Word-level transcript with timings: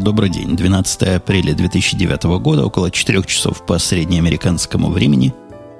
Добрый 0.00 0.30
день. 0.30 0.56
12 0.56 1.02
апреля 1.02 1.54
2009 1.54 2.40
года, 2.40 2.64
около 2.64 2.88
4 2.88 3.20
часов 3.24 3.66
по 3.66 3.78
среднеамериканскому 3.78 4.90
времени, 4.90 5.34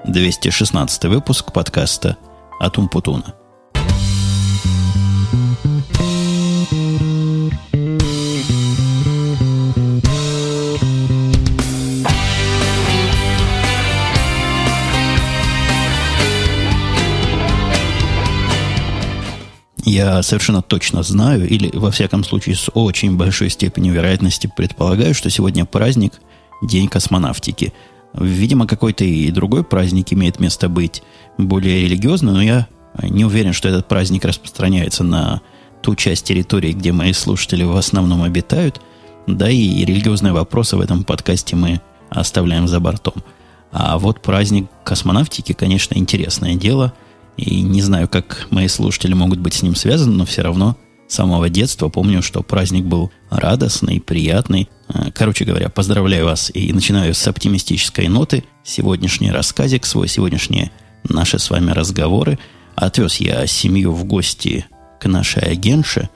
216 0.05 1.05
выпуск 1.05 1.53
подкаста 1.53 2.17
«Атум 2.59 2.89
Путуна». 2.89 3.33
Я 19.99 20.23
совершенно 20.23 20.61
точно 20.61 21.03
знаю, 21.03 21.45
или 21.45 21.69
во 21.73 21.91
всяком 21.91 22.23
случае 22.23 22.55
с 22.55 22.71
очень 22.73 23.17
большой 23.17 23.49
степенью 23.49 23.93
вероятности 23.93 24.49
предполагаю, 24.55 25.13
что 25.13 25.29
сегодня 25.29 25.65
праздник 25.65 26.13
День 26.61 26.87
космонавтики. 26.87 27.73
Видимо, 28.13 28.65
какой-то 28.65 29.03
и 29.03 29.29
другой 29.29 29.65
праздник 29.65 30.13
имеет 30.13 30.39
место 30.39 30.69
быть 30.69 31.03
более 31.37 31.81
религиозный, 31.81 32.31
но 32.31 32.41
я 32.41 32.67
не 33.03 33.25
уверен, 33.25 33.51
что 33.51 33.67
этот 33.67 33.89
праздник 33.89 34.23
распространяется 34.23 35.03
на 35.03 35.41
ту 35.81 35.97
часть 35.97 36.23
территории, 36.23 36.71
где 36.71 36.93
мои 36.93 37.11
слушатели 37.11 37.63
в 37.63 37.75
основном 37.75 38.23
обитают. 38.23 38.79
Да 39.27 39.49
и 39.49 39.83
религиозные 39.83 40.31
вопросы 40.31 40.77
в 40.77 40.79
этом 40.79 41.03
подкасте 41.03 41.57
мы 41.57 41.81
оставляем 42.09 42.69
за 42.69 42.79
бортом. 42.79 43.15
А 43.73 43.97
вот 43.97 44.21
праздник 44.21 44.69
космонавтики, 44.85 45.51
конечно, 45.51 45.93
интересное 45.95 46.55
дело– 46.55 46.93
и 47.39 47.61
не 47.61 47.81
знаю, 47.81 48.07
как 48.09 48.47
мои 48.49 48.67
слушатели 48.67 49.13
могут 49.13 49.39
быть 49.39 49.53
с 49.53 49.61
ним 49.61 49.75
связаны, 49.75 50.15
но 50.15 50.25
все 50.25 50.41
равно 50.41 50.77
с 51.07 51.15
самого 51.15 51.49
детства 51.49 51.89
помню, 51.89 52.21
что 52.21 52.43
праздник 52.43 52.85
был 52.85 53.11
радостный, 53.29 53.99
приятный. 54.01 54.69
Э, 54.89 55.11
короче 55.13 55.45
говоря, 55.45 55.69
поздравляю 55.69 56.25
вас 56.25 56.51
и 56.53 56.71
начинаю 56.73 57.13
с 57.13 57.27
оптимистической 57.27 58.07
ноты. 58.07 58.43
Сегодняшний 58.63 59.31
рассказик 59.31 59.85
свой, 59.85 60.07
сегодняшние 60.07 60.71
наши 61.03 61.39
с 61.39 61.49
вами 61.49 61.71
разговоры. 61.71 62.37
Отвез 62.75 63.17
я 63.17 63.47
семью 63.47 63.93
в 63.93 64.03
гости 64.03 64.65
к 64.99 65.07
нашей 65.07 65.43
агентше. 65.43 66.09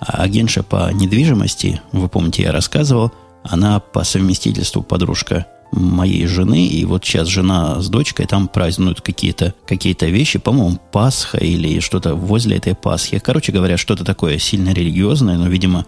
А 0.00 0.22
агентша 0.22 0.62
по 0.62 0.90
недвижимости, 0.92 1.80
вы 1.92 2.08
помните, 2.08 2.42
я 2.42 2.52
рассказывал, 2.52 3.12
она 3.44 3.80
по 3.80 4.02
совместительству 4.02 4.82
подружка 4.82 5.46
моей 5.72 6.26
жены, 6.26 6.66
и 6.66 6.84
вот 6.84 7.04
сейчас 7.04 7.28
жена 7.28 7.80
с 7.80 7.88
дочкой 7.88 8.26
там 8.26 8.48
празднуют 8.48 9.00
какие-то 9.00 9.54
какие 9.66 9.96
вещи, 10.06 10.38
по-моему, 10.38 10.78
Пасха 10.92 11.38
или 11.38 11.80
что-то 11.80 12.14
возле 12.14 12.56
этой 12.56 12.74
Пасхи. 12.74 13.18
Короче 13.18 13.52
говоря, 13.52 13.76
что-то 13.76 14.04
такое 14.04 14.38
сильно 14.38 14.70
религиозное, 14.70 15.36
но, 15.36 15.48
видимо, 15.48 15.86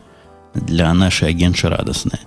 для 0.55 0.93
нашей 0.95 1.29
агентши 1.29 1.69
радостное. 1.69 2.21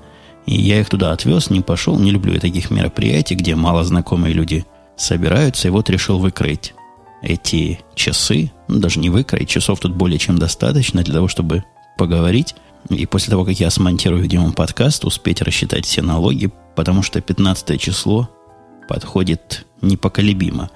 И 0.45 0.55
я 0.55 0.79
их 0.79 0.89
туда 0.89 1.11
отвез, 1.11 1.49
не 1.49 1.61
пошел, 1.61 1.97
не 1.97 2.11
люблю 2.11 2.33
я 2.33 2.39
таких 2.39 2.71
мероприятий, 2.71 3.35
где 3.35 3.55
мало 3.55 3.83
знакомые 3.83 4.33
люди 4.33 4.65
собираются, 4.95 5.67
и 5.67 5.71
вот 5.71 5.89
решил 5.89 6.19
выкроить 6.19 6.73
эти 7.21 7.79
часы, 7.95 8.51
ну, 8.67 8.79
даже 8.79 8.99
не 8.99 9.09
выкроить, 9.09 9.49
часов 9.49 9.79
тут 9.79 9.95
более 9.95 10.19
чем 10.19 10.37
достаточно 10.37 11.03
для 11.03 11.15
того, 11.15 11.27
чтобы 11.27 11.63
поговорить 11.97 12.55
и 12.89 13.05
после 13.05 13.31
того, 13.31 13.45
как 13.45 13.59
я 13.59 13.69
смонтирую, 13.71 14.21
видимо, 14.21 14.51
подкаст, 14.51 15.05
успеть 15.05 15.41
рассчитать 15.41 15.85
все 15.85 16.01
налоги, 16.03 16.51
потому 16.75 17.01
что 17.01 17.21
15 17.21 17.79
число 17.79 18.29
подходит 18.87 19.65
непоколебимо 19.81 20.69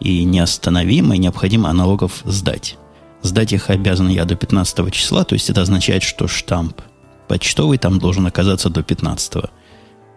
и 0.00 0.24
неостановимо, 0.24 1.14
и 1.14 1.18
необходимо 1.18 1.72
налогов 1.72 2.22
сдать. 2.24 2.76
Сдать 3.22 3.52
их 3.52 3.70
обязан 3.70 4.08
я 4.08 4.24
до 4.24 4.36
15 4.36 4.92
числа, 4.92 5.24
то 5.24 5.34
есть 5.34 5.50
это 5.50 5.62
означает, 5.62 6.02
что 6.02 6.28
штамп 6.28 6.80
почтовый 7.26 7.78
там 7.78 7.98
должен 7.98 8.26
оказаться 8.26 8.70
до 8.70 8.82
15. 8.82 9.44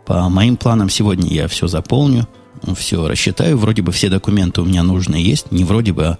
По 0.05 0.29
моим 0.29 0.57
планам 0.57 0.89
сегодня 0.89 1.27
я 1.29 1.47
все 1.47 1.67
заполню, 1.67 2.27
все 2.75 3.07
рассчитаю. 3.07 3.57
Вроде 3.57 3.81
бы 3.81 3.91
все 3.91 4.09
документы 4.09 4.61
у 4.61 4.65
меня 4.65 4.83
нужные 4.83 5.23
есть, 5.23 5.51
не 5.51 5.63
вроде 5.63 5.93
бы, 5.93 6.05
а 6.05 6.17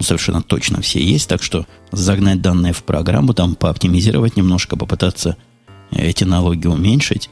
совершенно 0.00 0.42
точно 0.42 0.80
все 0.82 1.02
есть, 1.02 1.28
так 1.28 1.42
что 1.42 1.66
загнать 1.92 2.42
данные 2.42 2.72
в 2.72 2.82
программу, 2.82 3.34
там 3.34 3.54
пооптимизировать 3.54 4.36
немножко, 4.36 4.76
попытаться 4.76 5.36
эти 5.90 6.24
налоги 6.24 6.66
уменьшить. 6.66 7.30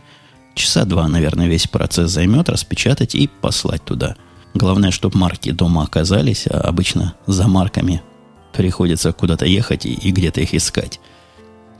Часа 0.54 0.84
два, 0.84 1.08
наверное, 1.08 1.48
весь 1.48 1.66
процесс 1.66 2.10
займет, 2.10 2.48
распечатать 2.48 3.14
и 3.14 3.28
послать 3.28 3.84
туда. 3.84 4.16
Главное, 4.54 4.92
чтобы 4.92 5.18
марки 5.18 5.50
дома 5.50 5.82
оказались, 5.82 6.46
а 6.46 6.60
обычно 6.60 7.14
за 7.26 7.48
марками 7.48 8.02
приходится 8.52 9.12
куда-то 9.12 9.46
ехать 9.46 9.84
и, 9.84 9.92
и 9.92 10.12
где-то 10.12 10.40
их 10.40 10.54
искать. 10.54 11.00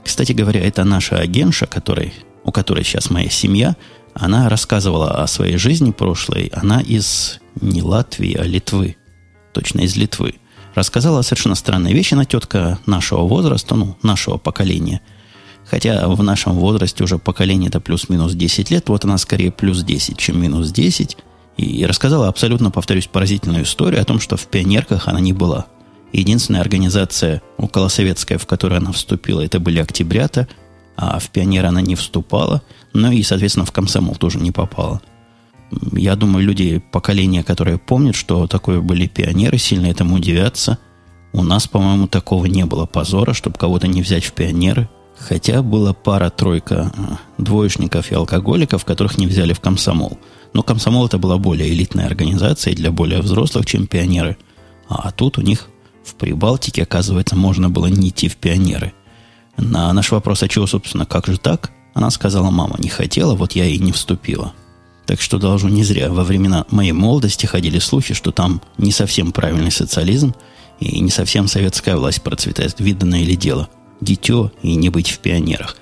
Кстати 0.03 0.33
говоря, 0.33 0.61
это 0.61 0.83
наша 0.83 1.17
агентша, 1.17 1.67
который, 1.67 2.13
у 2.43 2.51
которой 2.51 2.83
сейчас 2.83 3.09
моя 3.09 3.29
семья, 3.29 3.75
она 4.13 4.49
рассказывала 4.49 5.23
о 5.23 5.27
своей 5.27 5.57
жизни 5.57 5.91
прошлой. 5.91 6.51
Она 6.53 6.81
из 6.81 7.39
не 7.59 7.81
Латвии, 7.81 8.35
а 8.35 8.43
Литвы. 8.43 8.97
Точно 9.53 9.81
из 9.81 9.95
Литвы 9.95 10.35
рассказала 10.73 11.21
совершенно 11.21 11.55
странные 11.55 11.93
вещи. 11.93 12.13
Она 12.13 12.25
тетка 12.25 12.79
нашего 12.85 13.21
возраста, 13.21 13.75
ну, 13.75 13.97
нашего 14.03 14.37
поколения. 14.37 15.01
Хотя 15.65 16.07
в 16.07 16.21
нашем 16.21 16.53
возрасте 16.53 17.03
уже 17.03 17.17
поколение 17.17 17.69
это 17.69 17.79
плюс-минус 17.79 18.33
10 18.33 18.71
лет. 18.71 18.89
Вот 18.89 19.03
она 19.05 19.17
скорее 19.17 19.51
плюс 19.51 19.83
10, 19.83 20.17
чем 20.17 20.41
минус 20.41 20.71
10. 20.71 21.17
И 21.57 21.85
рассказала 21.85 22.27
абсолютно, 22.27 22.69
повторюсь, 22.69 23.07
поразительную 23.07 23.63
историю 23.63 24.01
о 24.01 24.05
том, 24.05 24.19
что 24.19 24.37
в 24.37 24.45
пионерках 24.47 25.07
она 25.07 25.19
не 25.19 25.33
была. 25.33 25.65
Единственная 26.13 26.61
организация 26.61 27.41
околосоветская, 27.57 28.37
в 28.37 28.45
которую 28.45 28.79
она 28.79 28.91
вступила, 28.91 29.41
это 29.41 29.59
были 29.59 29.79
октябрята, 29.79 30.47
а 30.95 31.19
в 31.19 31.29
пионер 31.29 31.65
она 31.65 31.81
не 31.81 31.95
вступала, 31.95 32.61
ну 32.93 33.11
и, 33.11 33.21
соответственно, 33.23 33.65
в 33.65 33.71
комсомол 33.71 34.15
тоже 34.15 34.39
не 34.39 34.51
попала– 34.51 35.01
я 35.93 36.15
думаю, 36.15 36.45
люди 36.45 36.81
поколения, 36.91 37.43
которые 37.43 37.77
помнят, 37.77 38.15
что 38.15 38.47
такое 38.47 38.81
были 38.81 39.07
пионеры, 39.07 39.57
сильно 39.57 39.87
этому 39.87 40.15
удивятся. 40.15 40.77
У 41.33 41.43
нас, 41.43 41.67
по-моему, 41.67 42.07
такого 42.07 42.45
не 42.45 42.65
было 42.65 42.85
позора, 42.85 43.33
чтобы 43.33 43.57
кого-то 43.57 43.87
не 43.87 44.01
взять 44.01 44.23
в 44.23 44.33
пионеры. 44.33 44.89
Хотя 45.17 45.61
была 45.61 45.93
пара-тройка 45.93 46.91
э, 46.95 47.41
двоечников 47.41 48.11
и 48.11 48.15
алкоголиков, 48.15 48.85
которых 48.85 49.17
не 49.17 49.27
взяли 49.27 49.53
в 49.53 49.59
комсомол. 49.59 50.19
Но 50.53 50.61
комсомол 50.61 51.05
это 51.07 51.17
была 51.17 51.37
более 51.37 51.69
элитная 51.69 52.05
организация 52.05 52.75
для 52.75 52.91
более 52.91 53.21
взрослых, 53.21 53.65
чем 53.65 53.87
пионеры. 53.87 54.37
А 54.87 55.11
тут 55.11 55.37
у 55.37 55.41
них 55.41 55.67
в 56.03 56.15
Прибалтике, 56.15 56.83
оказывается, 56.83 57.35
можно 57.35 57.69
было 57.69 57.87
не 57.87 58.09
идти 58.09 58.27
в 58.27 58.37
пионеры. 58.37 58.93
На 59.57 59.91
наш 59.93 60.11
вопрос, 60.11 60.43
а 60.43 60.47
чего, 60.47 60.67
собственно, 60.67 61.05
как 61.05 61.27
же 61.27 61.37
так? 61.37 61.71
Она 61.93 62.09
сказала, 62.11 62.51
мама 62.51 62.75
не 62.77 62.89
хотела, 62.89 63.35
вот 63.35 63.53
я 63.53 63.65
и 63.65 63.77
не 63.77 63.91
вступила. 63.91 64.53
Так 65.05 65.21
что 65.21 65.37
должен 65.37 65.73
не 65.73 65.83
зря 65.83 66.11
во 66.11 66.23
времена 66.23 66.65
моей 66.69 66.91
молодости 66.91 67.45
ходили 67.45 67.79
слухи, 67.79 68.13
что 68.13 68.31
там 68.31 68.61
не 68.77 68.91
совсем 68.91 69.31
правильный 69.31 69.71
социализм 69.71 70.35
и 70.79 70.99
не 70.99 71.09
совсем 71.09 71.47
советская 71.47 71.95
власть 71.95 72.21
процветает. 72.21 72.79
Видно 72.79 73.21
или 73.21 73.35
дело. 73.35 73.69
Дитё 74.01 74.51
и 74.61 74.75
не 74.75 74.89
быть 74.89 75.09
в 75.09 75.19
пионерах. 75.19 75.77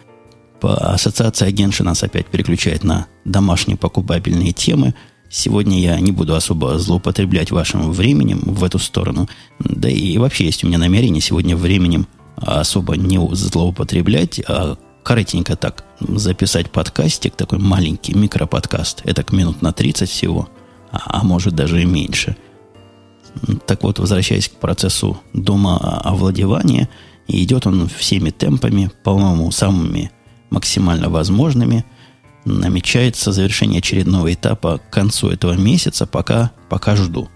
По 0.59 0.75
ассоциации 0.93 1.47
агентши 1.47 1.83
нас 1.83 2.03
опять 2.03 2.27
переключает 2.27 2.83
на 2.83 3.07
домашние 3.25 3.77
покупабельные 3.77 4.53
темы. 4.53 4.93
Сегодня 5.29 5.79
я 5.79 5.99
не 5.99 6.11
буду 6.11 6.35
особо 6.35 6.77
злоупотреблять 6.79 7.51
вашим 7.51 7.91
временем 7.91 8.39
в 8.45 8.63
эту 8.63 8.79
сторону. 8.79 9.27
Да 9.59 9.89
и 9.89 10.17
вообще 10.17 10.45
есть 10.45 10.63
у 10.63 10.67
меня 10.67 10.77
намерение 10.77 11.21
сегодня 11.21 11.57
временем 11.57 12.07
особо 12.35 12.95
не 12.95 13.19
злоупотреблять, 13.35 14.41
а 14.47 14.77
коротенько 15.03 15.55
так 15.55 15.83
записать 15.99 16.71
подкастик, 16.71 17.35
такой 17.35 17.59
маленький 17.59 18.13
микроподкаст, 18.13 19.01
это 19.03 19.23
к 19.23 19.31
минут 19.31 19.61
на 19.61 19.71
30 19.71 20.09
всего, 20.09 20.49
а, 20.91 21.01
а 21.05 21.23
может 21.23 21.55
даже 21.55 21.81
и 21.81 21.85
меньше. 21.85 22.35
Так 23.65 23.83
вот, 23.83 23.99
возвращаясь 23.99 24.47
к 24.47 24.53
процессу 24.53 25.19
дома 25.33 25.77
овладевания, 26.03 26.89
идет 27.27 27.67
он 27.67 27.87
всеми 27.89 28.29
темпами, 28.29 28.91
по-моему, 29.03 29.51
самыми 29.51 30.11
максимально 30.49 31.09
возможными. 31.09 31.85
Намечается 32.45 33.31
завершение 33.31 33.79
очередного 33.79 34.33
этапа 34.33 34.77
к 34.79 34.89
концу 34.89 35.29
этого 35.29 35.53
месяца, 35.53 36.05
пока, 36.05 36.51
пока 36.69 36.95
жду. 36.95 37.29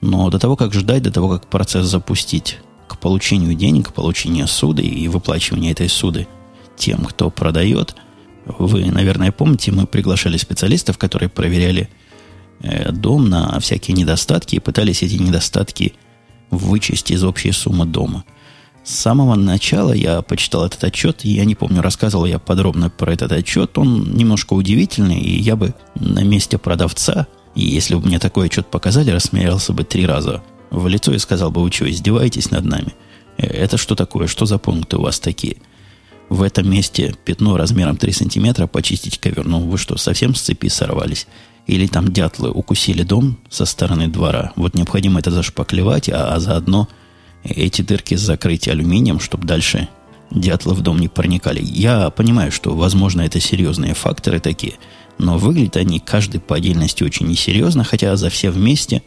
Но 0.00 0.30
до 0.30 0.38
того, 0.38 0.56
как 0.56 0.72
ждать, 0.72 1.02
до 1.02 1.10
того, 1.10 1.28
как 1.28 1.48
процесс 1.48 1.86
запустить 1.86 2.58
к 2.86 2.98
получению 2.98 3.54
денег, 3.54 3.88
к 3.88 3.92
получению 3.92 4.46
суды 4.46 4.82
и 4.82 5.08
выплачиванию 5.08 5.72
этой 5.72 5.88
суды– 5.88 6.28
тем, 6.76 7.04
кто 7.04 7.30
продает. 7.30 7.96
Вы, 8.44 8.84
наверное, 8.86 9.32
помните, 9.32 9.72
мы 9.72 9.86
приглашали 9.86 10.36
специалистов, 10.36 10.98
которые 10.98 11.28
проверяли 11.28 11.88
э, 12.60 12.92
дом 12.92 13.28
на 13.28 13.58
всякие 13.58 13.96
недостатки 13.96 14.56
и 14.56 14.60
пытались 14.60 15.02
эти 15.02 15.14
недостатки 15.14 15.94
вычесть 16.50 17.10
из 17.10 17.24
общей 17.24 17.50
суммы 17.50 17.86
дома. 17.86 18.24
С 18.86 19.00
самого 19.00 19.34
начала 19.34 19.92
я 19.92 20.22
почитал 20.22 20.64
этот 20.64 20.84
отчет, 20.84 21.24
и 21.24 21.30
я 21.30 21.44
не 21.44 21.56
помню, 21.56 21.82
рассказывал 21.82 22.24
я 22.24 22.38
подробно 22.38 22.88
про 22.88 23.12
этот 23.12 23.32
отчет. 23.32 23.76
Он 23.78 24.14
немножко 24.14 24.52
удивительный, 24.52 25.18
и 25.18 25.40
я 25.40 25.56
бы 25.56 25.74
на 25.96 26.22
месте 26.22 26.56
продавца, 26.56 27.26
и 27.56 27.62
если 27.64 27.96
бы 27.96 28.06
мне 28.06 28.20
такой 28.20 28.46
отчет 28.46 28.68
показали, 28.68 29.10
рассмеялся 29.10 29.72
бы 29.72 29.82
три 29.82 30.06
раза 30.06 30.40
в 30.70 30.86
лицо 30.86 31.12
и 31.12 31.18
сказал 31.18 31.50
бы, 31.50 31.62
вы 31.62 31.72
что, 31.72 31.90
издеваетесь 31.90 32.52
над 32.52 32.64
нами? 32.64 32.94
Э, 33.38 33.46
это 33.48 33.76
что 33.76 33.96
такое? 33.96 34.28
Что 34.28 34.46
за 34.46 34.56
пункты 34.56 34.98
у 34.98 35.02
вас 35.02 35.18
такие? 35.18 35.56
в 36.28 36.42
этом 36.42 36.68
месте 36.68 37.14
пятно 37.24 37.56
размером 37.56 37.96
3 37.96 38.12
сантиметра 38.12 38.66
почистить 38.66 39.18
ковер. 39.18 39.46
Ну, 39.46 39.60
вы 39.60 39.78
что, 39.78 39.96
совсем 39.96 40.34
с 40.34 40.40
цепи 40.42 40.68
сорвались? 40.68 41.26
Или 41.68 41.86
там 41.86 42.12
дятлы 42.12 42.50
укусили 42.50 43.02
дом 43.02 43.38
со 43.48 43.64
стороны 43.64 44.08
двора. 44.08 44.52
Вот 44.56 44.74
необходимо 44.74 45.20
это 45.20 45.30
зашпаклевать, 45.30 46.08
а, 46.08 46.34
а 46.34 46.40
заодно 46.40 46.88
эти 47.48 47.82
дырки 47.82 48.14
закрыть 48.14 48.68
алюминием, 48.68 49.20
чтобы 49.20 49.46
дальше 49.46 49.88
дятлы 50.30 50.74
в 50.74 50.80
дом 50.80 50.98
не 50.98 51.08
проникали. 51.08 51.60
Я 51.62 52.10
понимаю, 52.10 52.52
что, 52.52 52.74
возможно, 52.74 53.22
это 53.22 53.40
серьезные 53.40 53.94
факторы 53.94 54.40
такие, 54.40 54.74
но 55.18 55.38
выглядят 55.38 55.76
они 55.76 56.00
каждый 56.00 56.40
по 56.40 56.56
отдельности 56.56 57.02
очень 57.04 57.26
несерьезно, 57.26 57.84
хотя 57.84 58.16
за 58.16 58.30
все 58.30 58.50
вместе 58.50 59.02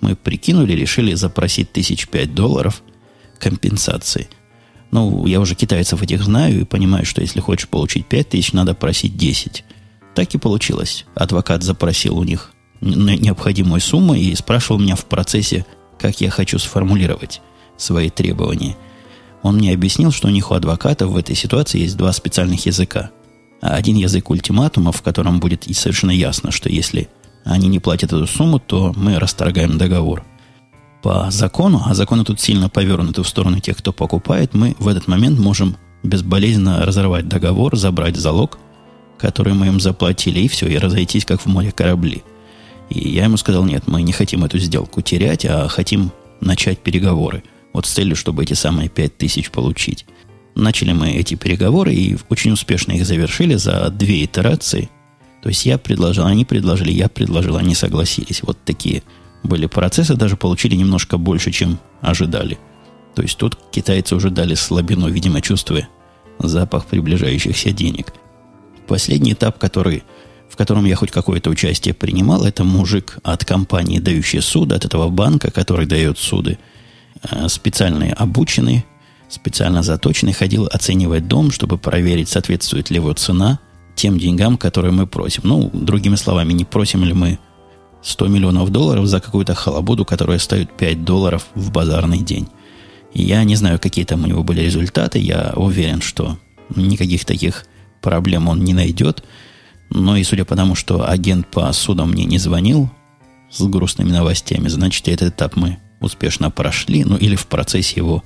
мы 0.00 0.16
прикинули, 0.16 0.72
решили 0.72 1.14
запросить 1.14 1.72
тысяч 1.72 2.08
пять 2.08 2.34
долларов 2.34 2.82
компенсации. 3.38 4.28
Ну, 4.90 5.26
я 5.26 5.40
уже 5.40 5.54
китайцев 5.54 6.02
этих 6.02 6.22
знаю 6.22 6.60
и 6.60 6.64
понимаю, 6.64 7.06
что 7.06 7.22
если 7.22 7.40
хочешь 7.40 7.68
получить 7.68 8.06
пять 8.06 8.30
тысяч, 8.30 8.52
надо 8.52 8.74
просить 8.74 9.16
десять. 9.16 9.64
Так 10.14 10.34
и 10.34 10.38
получилось. 10.38 11.06
Адвокат 11.14 11.62
запросил 11.62 12.18
у 12.18 12.24
них 12.24 12.52
необходимую 12.80 13.80
сумму 13.80 14.14
и 14.14 14.34
спрашивал 14.34 14.80
меня 14.80 14.96
в 14.96 15.06
процессе, 15.06 15.64
как 15.98 16.20
я 16.20 16.30
хочу 16.30 16.58
сформулировать 16.58 17.40
свои 17.76 18.10
требования. 18.10 18.76
Он 19.42 19.56
мне 19.56 19.72
объяснил, 19.72 20.12
что 20.12 20.28
у 20.28 20.30
них 20.30 20.50
у 20.50 20.54
адвоката 20.54 21.06
в 21.06 21.16
этой 21.16 21.34
ситуации 21.34 21.80
есть 21.80 21.96
два 21.96 22.12
специальных 22.12 22.66
языка. 22.66 23.10
Один 23.60 23.96
язык 23.96 24.30
ультиматума, 24.30 24.92
в 24.92 25.02
котором 25.02 25.40
будет 25.40 25.64
совершенно 25.76 26.10
ясно, 26.10 26.50
что 26.50 26.68
если 26.68 27.08
они 27.44 27.68
не 27.68 27.80
платят 27.80 28.12
эту 28.12 28.26
сумму, 28.26 28.58
то 28.58 28.92
мы 28.96 29.18
расторгаем 29.18 29.78
договор. 29.78 30.24
По 31.02 31.30
закону, 31.30 31.82
а 31.84 31.94
законы 31.94 32.24
тут 32.24 32.40
сильно 32.40 32.68
повернуты 32.68 33.22
в 33.22 33.28
сторону 33.28 33.58
тех, 33.58 33.76
кто 33.76 33.92
покупает, 33.92 34.54
мы 34.54 34.76
в 34.78 34.86
этот 34.86 35.08
момент 35.08 35.38
можем 35.40 35.76
безболезненно 36.04 36.84
разорвать 36.86 37.28
договор, 37.28 37.76
забрать 37.76 38.16
залог– 38.16 38.58
которые 39.22 39.54
мы 39.54 39.68
им 39.68 39.78
заплатили, 39.78 40.40
и 40.40 40.48
все, 40.48 40.66
и 40.66 40.76
разойтись, 40.76 41.24
как 41.24 41.40
в 41.40 41.46
море 41.46 41.70
корабли. 41.70 42.24
И 42.90 43.08
я 43.08 43.24
ему 43.24 43.36
сказал, 43.36 43.64
нет, 43.64 43.84
мы 43.86 44.02
не 44.02 44.12
хотим 44.12 44.44
эту 44.44 44.58
сделку 44.58 45.00
терять, 45.00 45.46
а 45.46 45.68
хотим 45.68 46.10
начать 46.40 46.80
переговоры. 46.80 47.44
Вот 47.72 47.86
с 47.86 47.90
целью, 47.90 48.16
чтобы 48.16 48.42
эти 48.42 48.54
самые 48.54 48.88
пять 48.88 49.16
тысяч 49.16 49.50
получить. 49.50 50.06
Начали 50.54 50.92
мы 50.92 51.10
эти 51.12 51.34
переговоры 51.34 51.94
и 51.94 52.16
очень 52.28 52.52
успешно 52.52 52.92
их 52.92 53.06
завершили 53.06 53.54
за 53.54 53.88
две 53.90 54.24
итерации. 54.24 54.90
То 55.42 55.48
есть 55.48 55.64
я 55.66 55.78
предложил, 55.78 56.26
они 56.26 56.44
предложили, 56.44 56.92
я 56.92 57.08
предложил, 57.08 57.56
они 57.56 57.74
согласились. 57.74 58.42
Вот 58.42 58.58
такие 58.64 59.02
были 59.42 59.66
процессы, 59.66 60.14
даже 60.14 60.36
получили 60.36 60.76
немножко 60.76 61.16
больше, 61.16 61.50
чем 61.50 61.78
ожидали. 62.00 62.58
То 63.14 63.22
есть 63.22 63.38
тут 63.38 63.58
китайцы 63.70 64.14
уже 64.14 64.30
дали 64.30 64.54
слабину, 64.54 65.08
видимо, 65.08 65.40
чувствуя 65.40 65.88
запах 66.38 66.86
приближающихся 66.86 67.70
денег. 67.72 68.12
Последний 68.86 69.32
этап, 69.32 69.58
который, 69.58 70.02
в 70.48 70.56
котором 70.56 70.84
я 70.84 70.96
хоть 70.96 71.10
какое-то 71.10 71.50
участие 71.50 71.94
принимал, 71.94 72.44
это 72.44 72.64
мужик 72.64 73.18
от 73.22 73.44
компании, 73.44 73.98
дающей 73.98 74.40
суды, 74.40 74.74
от 74.74 74.84
этого 74.84 75.08
банка, 75.08 75.50
который 75.50 75.86
дает 75.86 76.18
суды, 76.18 76.58
специально 77.48 78.12
обученный, 78.12 78.84
специально 79.28 79.82
заточенный, 79.82 80.32
ходил 80.32 80.66
оценивать 80.66 81.28
дом, 81.28 81.50
чтобы 81.50 81.78
проверить, 81.78 82.28
соответствует 82.28 82.90
ли 82.90 82.96
его 82.96 83.12
цена 83.12 83.58
тем 83.94 84.18
деньгам, 84.18 84.56
которые 84.56 84.92
мы 84.92 85.06
просим. 85.06 85.42
Ну, 85.44 85.70
другими 85.72 86.16
словами, 86.16 86.52
не 86.52 86.64
просим 86.64 87.04
ли 87.04 87.12
мы 87.12 87.38
100 88.02 88.28
миллионов 88.28 88.70
долларов 88.70 89.06
за 89.06 89.20
какую-то 89.20 89.54
халабуду, 89.54 90.04
которая 90.04 90.38
стоит 90.38 90.72
5 90.76 91.04
долларов 91.04 91.46
в 91.54 91.70
базарный 91.70 92.18
день. 92.18 92.48
я 93.14 93.44
не 93.44 93.56
знаю, 93.56 93.78
какие 93.78 94.04
там 94.04 94.24
у 94.24 94.26
него 94.26 94.42
были 94.42 94.62
результаты. 94.62 95.18
Я 95.18 95.52
уверен, 95.54 96.00
что 96.00 96.38
никаких 96.74 97.24
таких 97.24 97.66
проблем 98.00 98.48
он 98.48 98.64
не 98.64 98.74
найдет. 98.74 99.22
Но 99.90 100.16
и 100.16 100.24
судя 100.24 100.44
по 100.44 100.56
тому, 100.56 100.74
что 100.74 101.08
агент 101.08 101.46
по 101.46 101.70
судам 101.72 102.12
мне 102.12 102.24
не 102.24 102.38
звонил 102.38 102.90
с 103.50 103.62
грустными 103.62 104.10
новостями, 104.10 104.68
значит, 104.68 105.06
этот 105.08 105.34
этап 105.34 105.56
мы 105.56 105.78
успешно 106.02 106.50
прошли, 106.50 107.04
ну 107.04 107.16
или 107.16 107.36
в 107.36 107.46
процессе 107.46 107.94
его 107.96 108.22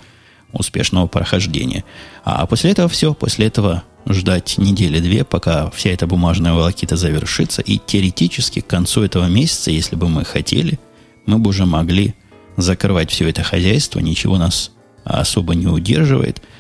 успешного 0.53 1.07
прохождения. 1.07 1.85
А 2.25 2.47
после 2.47 2.71
этого 2.71 2.89
все, 2.89 3.15
после 3.15 3.47
этого 3.47 3.83
ждать 4.09 4.59
недели-две, 4.59 5.25
пока 5.25 5.71
вся 5.71 5.91
эта 5.91 6.07
бумажная 6.07 6.53
волокита 6.53 6.97
завершится, 6.97 7.63
и 7.63 7.79
теоретически 7.79 8.61
к 8.61 8.67
концу 8.67 9.03
этого 9.03 9.27
месяца, 9.27 9.71
если 9.71 9.97
бы 9.97 10.09
мы 10.09 10.25
хотели, 10.25 10.79
мы 11.27 11.39
бы 11.39 11.51
уже 11.51 11.67
могли 11.67 12.15
закрывать 12.57 13.11
все 13.11 13.29
это 13.29 13.43
хозяйство, 13.43 13.99
ничего 14.01 14.39
нас 14.39 14.73
особо 15.05 15.55
не 15.55 15.67
удерживает– 15.67 16.43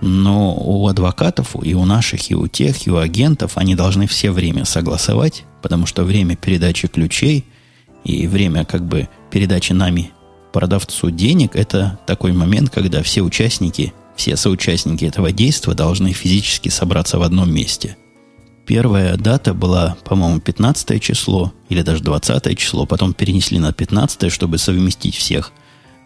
но 0.00 0.54
у 0.54 0.86
адвокатов, 0.88 1.56
и 1.62 1.74
у 1.74 1.84
наших, 1.84 2.30
и 2.30 2.34
у 2.34 2.46
тех, 2.46 2.86
и 2.86 2.90
у 2.90 2.98
агентов, 2.98 3.52
они 3.56 3.74
должны 3.74 4.06
все 4.06 4.30
время 4.30 4.64
согласовать, 4.64 5.44
потому 5.62 5.86
что 5.86 6.04
время 6.04 6.36
передачи 6.36 6.88
ключей 6.88 7.44
и 8.04 8.26
время 8.26 8.64
как 8.64 8.84
бы 8.86 9.08
передачи 9.30 9.72
нами 9.72 10.10
продавцу 10.56 11.10
денег– 11.10 11.50
это 11.54 11.98
такой 12.06 12.32
момент, 12.32 12.70
когда 12.70 13.02
все 13.02 13.20
участники, 13.20 13.92
все 14.16 14.38
соучастники 14.38 15.04
этого 15.04 15.30
действия 15.30 15.74
должны 15.74 16.14
физически 16.14 16.70
собраться 16.70 17.18
в 17.18 17.22
одном 17.22 17.52
месте. 17.52 17.98
Первая 18.64 19.18
дата 19.18 19.52
была, 19.52 19.98
по-моему, 20.06 20.40
15 20.40 21.02
число 21.02 21.52
или 21.68 21.82
даже 21.82 22.02
20 22.02 22.58
число, 22.58 22.86
потом 22.86 23.12
перенесли 23.12 23.58
на 23.58 23.74
15, 23.74 24.32
чтобы 24.32 24.56
совместить 24.56 25.14
всех. 25.14 25.52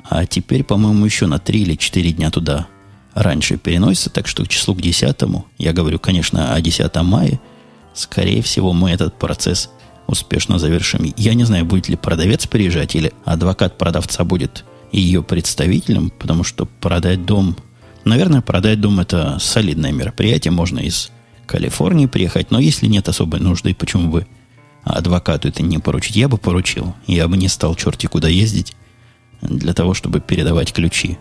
А 0.03 0.27
теперь, 0.27 0.65
по-моему, 0.65 1.05
еще 1.05 1.27
на 1.27 1.39
3 1.39 1.61
или 1.61 1.77
4 1.77 2.11
дня 2.11 2.33
туда 2.33 2.67
раньше 3.15 3.57
переносится, 3.57 4.11
так 4.11 4.27
что 4.27 4.45
к 4.45 4.49
числу 4.49 4.75
к 4.75 4.83
10, 4.83 5.17
я 5.59 5.73
говорю, 5.73 6.01
конечно, 6.01 6.53
о 6.53 6.61
10 6.61 6.93
мая, 7.05 7.41
скорее 7.95 8.43
всего, 8.43 8.73
мы 8.73 8.91
этот 8.91 9.17
процесс 9.17 9.71
успешно 10.11 10.59
завершим. 10.59 11.13
Я 11.17 11.35
не 11.35 11.45
знаю, 11.45 11.65
будет 11.65 11.89
ли 11.89 11.97
продавец 11.97 12.47
приезжать, 12.47 12.95
или 12.95 13.13
адвокат 13.25 13.79
продавца 13.79 14.25
будет 14.25 14.65
ее 14.93 15.23
представителем, 15.23 16.11
потому 16.11 16.45
что 16.45 16.67
продать 16.67 17.25
дом... 17.25 17.57
Наверное, 18.05 18.41
продать 18.41 18.81
дом– 18.81 19.01
это 19.01 19.39
солидное 19.41 19.93
мероприятие, 19.93 20.53
можно 20.53 20.79
из 20.79 21.11
Калифорнии 21.47 22.07
приехать, 22.07 22.51
но 22.51 22.59
если 22.59 22.87
нет 22.87 23.09
особой 23.09 23.41
нужды, 23.41 23.75
почему 23.75 24.11
бы 24.11 24.27
адвокату 24.83 25.49
это 25.49 25.63
не 25.63 25.79
поручить? 25.79 26.17
Я 26.17 26.29
бы 26.29 26.39
поручил. 26.39 26.95
Я 27.07 27.29
бы 27.29 27.37
не 27.37 27.49
стал 27.49 27.75
черти 27.75 28.07
куда 28.07 28.29
ездить 28.29 28.75
для 29.43 29.75
того, 29.75 29.95
чтобы 29.95 30.21
передавать 30.21 30.73
ключи 30.73 31.19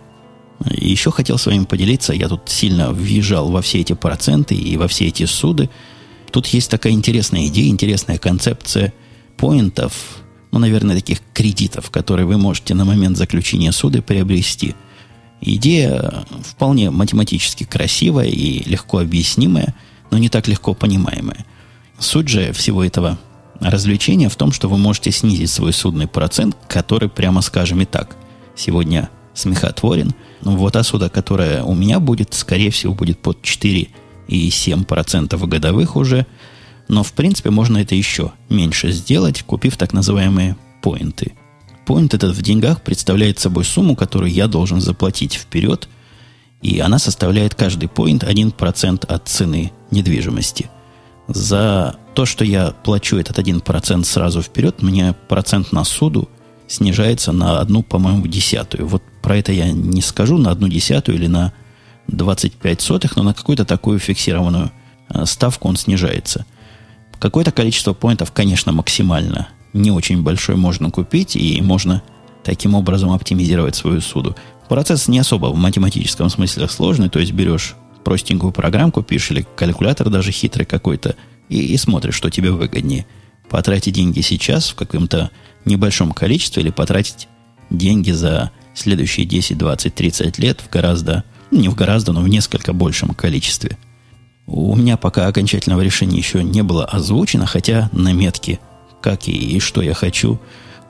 еще 0.66 1.12
хотел 1.12 1.38
с 1.38 1.46
вами 1.46 1.66
поделиться, 1.66 2.14
я 2.14 2.28
тут 2.28 2.50
сильно 2.50 2.92
въезжал 2.92 3.50
во 3.50 3.62
все 3.62 3.80
эти 3.80 3.94
проценты 3.94 4.56
и 4.56 4.78
во 4.78 4.88
все 4.88 5.08
эти 5.08 5.26
суды. 5.26 5.70
Тут 6.32 6.48
есть 6.48 6.70
такая 6.70 6.94
интересная 6.94 7.48
идея, 7.48 7.70
интересная 7.70 8.18
концепция 8.18 8.94
поинтов, 9.38 9.94
ну, 10.52 10.60
наверное, 10.60 10.96
таких 10.96 11.20
кредитов, 11.34 11.90
которые 11.92 12.26
вы 12.26 12.38
можете 12.38 12.74
на 12.74 12.86
момент 12.86 13.18
заключения 13.18 13.72
суда 13.72 14.02
приобрести. 14.02 14.76
Идея 15.42 16.26
вполне 16.44 16.90
математически 16.90 17.64
красивая 17.64 18.28
и 18.28 18.68
легко 18.68 19.00
объяснимая, 19.00 19.76
но 20.12 20.18
не 20.18 20.30
так 20.30 20.48
легко 20.48 20.74
понимаемая. 20.74 21.46
Суть 21.98 22.28
же 22.28 22.52
всего 22.52 22.84
этого 22.84 23.18
развлечения 23.60 24.30
в 24.30 24.36
том, 24.36 24.52
что 24.52 24.68
вы 24.68 24.78
можете 24.78 25.12
снизить 25.12 25.50
свой 25.50 25.74
судный 25.74 26.08
процент, 26.08 26.58
который, 26.68 27.10
прямо 27.10 27.42
скажем 27.42 27.82
и 27.82 27.86
так, 27.86 28.16
сегодня 28.56 29.10
смехотворен. 29.34 30.14
Но 30.42 30.56
вот 30.56 30.76
отсюда, 30.76 31.10
которая 31.10 31.64
у 31.64 31.76
меня 31.76 32.00
будет, 32.00 32.34
скорее 32.34 32.72
всего, 32.72 32.94
будет 32.94 33.20
под 33.20 33.42
4,7% 34.30 35.48
годовых 35.48 35.96
уже. 35.96 36.26
Но, 36.88 37.04
в 37.04 37.14
принципе, 37.14 37.50
можно 37.50 37.78
это 37.78 37.96
еще 37.96 38.32
меньше 38.50 38.92
сделать, 38.92 39.44
купив 39.44 39.78
так 39.78 39.94
называемые 39.94 40.56
поинты. 40.82 41.34
Поинт 41.86 42.14
этот 42.14 42.36
в 42.36 42.42
деньгах 42.42 42.82
представляет 42.82 43.40
собой 43.40 43.66
сумму, 43.66 43.96
которую 43.96 44.32
я 44.32 44.48
должен 44.48 44.80
заплатить 44.82 45.34
вперед, 45.34 45.88
и 46.62 46.80
она 46.80 47.00
составляет 47.00 47.56
каждый 47.56 47.90
поинт 47.90 48.24
1% 48.24 49.06
от 49.06 49.28
цены 49.28 49.72
недвижимости. 49.92 50.70
За 51.28 51.96
то, 52.16 52.26
что 52.26 52.44
я 52.44 52.72
плачу 52.72 53.18
этот 53.18 53.38
1% 53.38 54.04
сразу 54.04 54.42
вперед, 54.42 54.82
мне 54.82 55.16
процент 55.28 55.72
на 55.72 55.84
суду 55.84 56.28
снижается 56.68 57.32
на 57.32 57.60
одну, 57.60 57.84
по-моему, 57.84 58.28
десятую. 58.28 58.88
Вот 58.88 59.04
про 59.22 59.38
это 59.38 59.52
я 59.52 59.72
не 59.72 60.02
скажу, 60.02 60.38
на 60.38 60.52
одну 60.52 60.68
десятую 60.68 61.18
или 61.18 61.28
на 61.28 61.54
25 62.12 62.82
сотых, 62.82 63.16
но 63.16 63.24
на 63.24 63.34
какую-то 63.34 63.66
такую 63.66 64.00
фиксированную 64.00 64.72
э, 65.10 65.26
ставку 65.26 65.68
он 65.68 65.78
снижается. 65.78 66.46
Какое-то 67.20 67.52
количество 67.52 67.94
поинтов, 67.94 68.32
конечно, 68.32 68.72
максимально 68.72 69.50
не 69.74 69.92
очень 69.92 70.24
большое 70.24 70.58
можно 70.58 70.90
купить, 70.90 71.36
и 71.36 71.62
можно 71.62 72.02
таким 72.44 72.76
образом 72.76 73.12
оптимизировать 73.12 73.76
свою 73.76 74.02
суду. 74.02 74.36
Процесс 74.68 75.08
не 75.08 75.20
особо 75.20 75.48
в 75.48 75.58
математическом 75.58 76.30
смысле 76.30 76.68
сложный, 76.68 77.10
то 77.10 77.20
есть 77.20 77.32
берешь 77.32 77.76
простенькую 78.04 78.52
программку, 78.52 79.04
пишешь 79.04 79.32
или 79.32 79.46
калькулятор 79.56 80.10
даже 80.10 80.32
хитрый 80.32 80.66
какой-то, 80.66 81.16
и, 81.50 81.60
и 81.60 81.78
смотришь, 81.78 82.16
что 82.16 82.30
тебе 82.30 82.52
выгоднее. 82.52 83.06
Потратить 83.50 83.94
деньги 83.94 84.22
сейчас 84.22 84.70
в 84.70 84.76
каком-то 84.76 85.32
небольшом 85.66 86.12
количестве 86.12 86.64
или 86.64 86.70
потратить 86.70 87.28
деньги 87.70 88.12
за 88.12 88.52
следующие 88.74 89.26
10, 89.26 89.58
20, 89.58 89.94
30 89.94 90.40
лет 90.40 90.62
в 90.62 90.70
гораздо, 90.70 91.24
не 91.52 91.70
в 91.70 91.76
гораздо, 91.76 92.14
но 92.14 92.22
в 92.22 92.28
несколько 92.28 92.74
большем 92.74 93.14
количестве. 93.14 93.78
У 94.46 94.76
меня 94.76 94.98
пока 94.98 95.28
окончательного 95.28 95.82
решения 95.82 96.18
еще 96.18 96.44
не 96.44 96.64
было 96.64 96.86
озвучено, 96.86 97.46
хотя 97.46 97.90
наметки, 97.92 98.60
как 99.02 99.28
и, 99.28 99.32
и 99.32 99.60
что 99.60 99.82
я 99.82 99.94
хочу, 99.94 100.40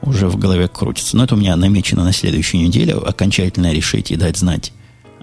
уже 0.02 0.28
в 0.28 0.38
голове 0.38 0.68
крутится. 0.68 1.18
Но 1.18 1.26
это 1.26 1.36
у 1.36 1.38
меня 1.38 1.56
намечено 1.56 2.04
на 2.04 2.14
следующую 2.14 2.64
неделю 2.64 3.08
окончательно 3.08 3.74
решить 3.74 4.12
и 4.12 4.16
дать 4.16 4.38
знать 4.38 4.72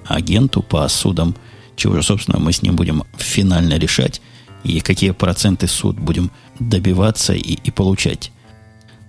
агенту 0.05 0.62
по 0.62 0.87
судам, 0.88 1.35
чего 1.76 1.97
же, 1.97 2.02
собственно, 2.02 2.38
мы 2.38 2.52
с 2.52 2.62
ним 2.62 2.76
будем 2.76 3.05
финально 3.16 3.78
решать, 3.78 4.21
и 4.64 4.81
какие 4.81 5.11
проценты 5.11 5.66
суд 5.66 5.99
будем 5.99 6.31
добиваться 6.59 7.33
и, 7.33 7.55
и 7.55 7.71
получать. 7.71 8.33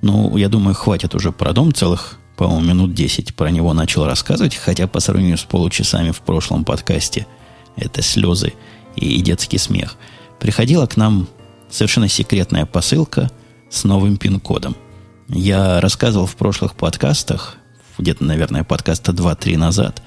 Ну, 0.01 0.37
я 0.37 0.49
думаю, 0.49 0.75
хватит 0.75 1.15
уже 1.15 1.31
про 1.31 1.53
дом 1.53 1.73
целых, 1.73 2.19
по-моему, 2.37 2.61
минут 2.61 2.93
10 2.93 3.35
про 3.35 3.49
него 3.49 3.73
начал 3.73 4.05
рассказывать, 4.05 4.55
хотя 4.55 4.87
по 4.87 4.99
сравнению 4.99 5.37
с 5.37 5.43
получасами 5.43 6.11
в 6.11 6.21
прошлом 6.21 6.63
подкасте 6.63 7.25
это 7.75 8.03
слезы 8.03 8.53
и 8.95 9.19
детский 9.21 9.57
смех. 9.57 9.97
Приходила 10.39 10.85
к 10.85 10.97
нам 10.97 11.27
совершенно 11.69 12.07
секретная 12.07 12.67
посылка 12.67 13.31
с 13.71 13.83
новым 13.83 14.17
пин-кодом. 14.17 14.75
Я 15.27 15.81
рассказывал 15.81 16.27
в 16.27 16.35
прошлых 16.35 16.75
подкастах, 16.75 17.57
где-то, 17.97 18.23
наверное, 18.23 18.63
подкаста 18.63 19.11
2-3 19.11 19.57
назад, 19.57 20.03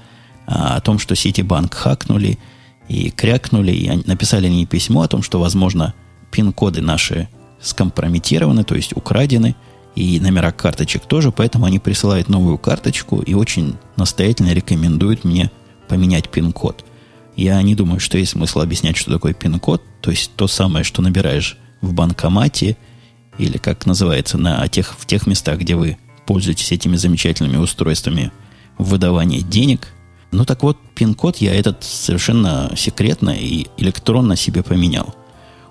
а, 0.47 0.77
о 0.77 0.81
том, 0.81 0.99
что 0.99 1.15
Ситибанк 1.15 1.73
хакнули 1.73 2.39
и 2.87 3.11
крякнули, 3.11 3.71
и 3.73 4.07
написали 4.07 4.47
мне 4.47 4.65
письмо 4.65 5.01
о 5.01 5.07
том, 5.07 5.21
что, 5.21 5.39
возможно, 5.39 5.93
пин-коды 6.31 6.81
наши 6.81 7.27
скомпрометированы, 7.61 8.63
то 8.63 8.75
есть 8.75 8.95
украдены, 8.95 9.55
и 9.95 10.19
номера 10.19 10.51
карточек 10.51 11.05
тоже, 11.05 11.31
поэтому 11.31 11.65
они 11.65 11.79
присылают 11.79 12.29
новую 12.29 12.57
карточку 12.57 13.21
и 13.21 13.33
очень 13.33 13.77
настоятельно 13.97 14.53
рекомендуют 14.53 15.23
мне 15.23 15.51
поменять 15.87 16.29
пин-код. 16.29 16.85
Я 17.35 17.61
не 17.61 17.75
думаю, 17.75 17.99
что 17.99 18.17
есть 18.17 18.31
смысл 18.31 18.59
объяснять, 18.59 18.97
что 18.97 19.11
такое 19.11 19.33
пин-код, 19.33 19.83
то 20.01 20.11
есть 20.11 20.31
то 20.35 20.47
самое, 20.47 20.83
что 20.83 21.01
набираешь 21.01 21.57
в 21.81 21.93
банкомате 21.93 22.77
или 23.37 23.57
как 23.57 23.85
называется 23.85 24.37
на 24.37 24.67
тех, 24.67 24.95
в 24.97 25.05
тех 25.05 25.27
местах, 25.27 25.59
где 25.59 25.75
вы 25.75 25.97
пользуетесь 26.25 26.71
этими 26.71 26.95
замечательными 26.95 27.57
устройствами 27.57 28.31
выдавания 28.77 29.41
денег– 29.41 29.87
ну 30.31 30.45
так 30.45 30.63
вот, 30.63 30.77
пин-код 30.95 31.37
я 31.37 31.53
этот 31.53 31.83
совершенно 31.83 32.71
секретно 32.77 33.31
и 33.31 33.67
электронно 33.77 34.35
себе 34.35 34.63
поменял. 34.63 35.13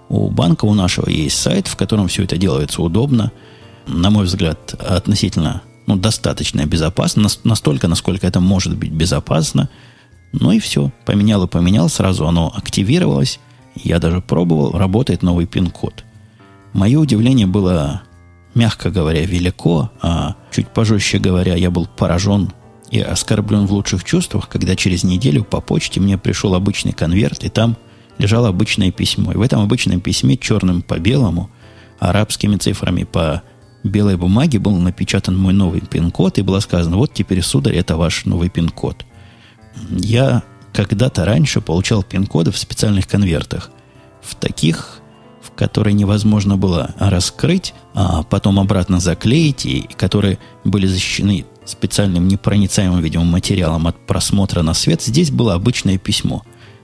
У 0.08 0.28
банка 0.28 0.66
у 0.66 0.74
нашего 0.74 1.08
есть 1.08 1.38
сайт, 1.38 1.66
в 1.66 1.76
котором 1.76 2.08
все 2.08 2.24
это 2.24 2.36
делается 2.36 2.82
удобно. 2.82 3.32
На 3.90 4.10
мой 4.10 4.24
взгляд, 4.24 4.74
относительно, 4.74 5.62
ну, 5.86 5.96
достаточно 5.96 6.64
безопасно. 6.64 7.28
Настолько, 7.44 7.88
насколько 7.88 8.26
это 8.26 8.40
может 8.40 8.76
быть 8.76 8.92
безопасно. 8.92 9.68
Ну 10.32 10.52
и 10.52 10.60
все. 10.60 10.92
Поменял 11.04 11.44
и 11.44 11.48
поменял. 11.48 11.88
Сразу 11.88 12.26
оно 12.26 12.52
активировалось. 12.54 13.40
Я 13.74 13.98
даже 13.98 14.20
пробовал. 14.20 14.72
Работает 14.72 15.22
новый 15.22 15.46
пин-код. 15.46 16.04
Мое 16.72 17.00
удивление 17.00 17.46
было, 17.48 18.02
мягко 18.54 18.90
говоря, 18.90 19.24
велико, 19.26 19.90
а 20.00 20.36
чуть 20.52 20.68
пожестче 20.68 21.18
говоря, 21.18 21.56
я 21.56 21.70
был 21.70 21.86
поражен 21.86 22.52
и 22.92 23.00
оскорблен 23.00 23.66
в 23.66 23.72
лучших 23.72 24.04
чувствах, 24.04 24.48
когда 24.48 24.76
через 24.76 25.02
неделю 25.02 25.42
по 25.42 25.60
почте 25.60 26.00
мне 26.00 26.16
пришел 26.16 26.54
обычный 26.54 26.92
конверт, 26.92 27.42
и 27.42 27.48
там 27.48 27.76
лежало 28.18 28.48
обычное 28.48 28.92
письмо. 28.92 29.32
И 29.32 29.36
в 29.36 29.42
этом 29.42 29.62
обычном 29.62 30.00
письме 30.00 30.36
черным 30.36 30.82
по 30.82 30.98
белому, 30.98 31.50
арабскими 31.98 32.56
цифрами 32.56 33.02
по 33.02 33.42
белой 33.82 34.16
бумаге 34.16 34.58
был 34.58 34.76
напечатан 34.76 35.36
мой 35.36 35.52
новый 35.52 35.80
пин-код, 35.80 36.38
и 36.38 36.42
было 36.42 36.60
сказано, 36.60 36.96
вот 36.96 37.12
теперь, 37.14 37.42
сударь, 37.42 37.76
это 37.76 37.96
ваш 37.96 38.24
новый 38.24 38.48
пин-код. 38.48 39.04
Я 39.90 40.42
когда-то 40.72 41.24
раньше 41.24 41.60
получал 41.60 42.02
пин-коды 42.02 42.50
в 42.50 42.58
специальных 42.58 43.06
конвертах. 43.06 43.70
В 44.22 44.34
таких, 44.34 45.00
в 45.42 45.50
которые 45.52 45.94
невозможно 45.94 46.56
было 46.56 46.94
раскрыть, 46.98 47.74
а 47.94 48.22
потом 48.22 48.60
обратно 48.60 49.00
заклеить, 49.00 49.66
и 49.66 49.88
которые 49.96 50.38
были 50.64 50.86
защищены 50.86 51.46
специальным 51.64 52.28
непроницаемым, 52.28 53.00
видимо, 53.00 53.24
материалом 53.24 53.86
от 53.86 54.06
просмотра 54.06 54.62
на 54.62 54.74
свет, 54.74 55.02
здесь 55.02 55.30
было 55.30 55.54
обычное 55.54 55.98
письмо. 55.98 56.42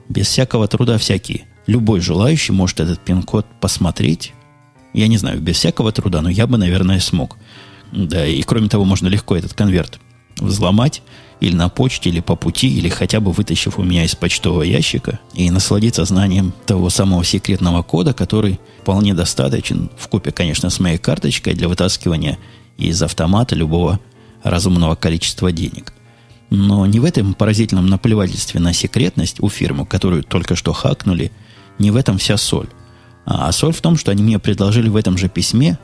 Без 0.09 0.27
всякого 0.27 0.67
труда 0.67 0.97
всякий. 0.97 1.45
Любой 1.67 1.99
желающий 1.99 2.53
может 2.53 2.79
этот 2.79 2.99
пин-код 2.99 3.45
посмотреть. 3.59 4.33
Я 4.93 5.07
не 5.07 5.17
знаю, 5.17 5.39
без 5.39 5.57
всякого 5.57 5.91
труда, 5.91 6.21
но 6.21 6.29
я 6.29 6.47
бы, 6.47 6.57
наверное, 6.57 6.99
смог. 6.99 7.37
Да, 7.91 8.25
и 8.25 8.41
кроме 8.41 8.69
того, 8.69 8.85
можно 8.85 9.07
легко 9.07 9.35
этот 9.35 9.53
конверт 9.53 9.99
взломать 10.39 11.01
или 11.39 11.55
на 11.55 11.69
почте, 11.69 12.09
или 12.09 12.19
по 12.19 12.35
пути, 12.35 12.67
или 12.67 12.89
хотя 12.89 13.19
бы 13.19 13.31
вытащив 13.31 13.77
у 13.77 13.83
меня 13.83 14.03
из 14.03 14.15
почтового 14.15 14.63
ящика 14.63 15.19
и 15.33 15.49
насладиться 15.49 16.05
знанием 16.05 16.53
того 16.65 16.89
самого 16.89 17.23
секретного 17.23 17.83
кода, 17.83 18.13
который 18.13 18.59
вполне 18.81 19.13
достаточен, 19.13 19.89
в 19.97 20.07
купе, 20.07 20.31
конечно, 20.31 20.69
с 20.69 20.79
моей 20.79 20.97
карточкой 20.97 21.53
для 21.53 21.67
вытаскивания 21.67 22.37
из 22.77 23.01
автомата 23.01 23.55
любого 23.55 23.99
разумного 24.43 24.95
количества 24.95 25.51
денег. 25.51 25.93
Но 26.49 26.85
не 26.85 26.99
в 26.99 27.05
этом 27.05 27.33
поразительном 27.33 27.87
наплевательстве 27.87 28.59
на 28.59 28.73
секретность 28.73 29.41
у 29.41 29.49
фирмы, 29.49 29.85
которую 29.85 30.23
только 30.23 30.55
что 30.55 30.73
хакнули, 30.73 31.31
не 31.77 31.91
в 31.91 31.95
этом 31.95 32.17
вся 32.17 32.37
соль. 32.37 32.69
А 33.29 33.51
соль 33.51 33.73
в 33.73 33.81
том, 33.81 33.97
что 33.97 34.11
они 34.11 34.23
мне 34.23 34.39
предложили 34.39 34.87
в 34.87 34.95
этом 34.95 35.17
же 35.17 35.27
письме 35.27 35.77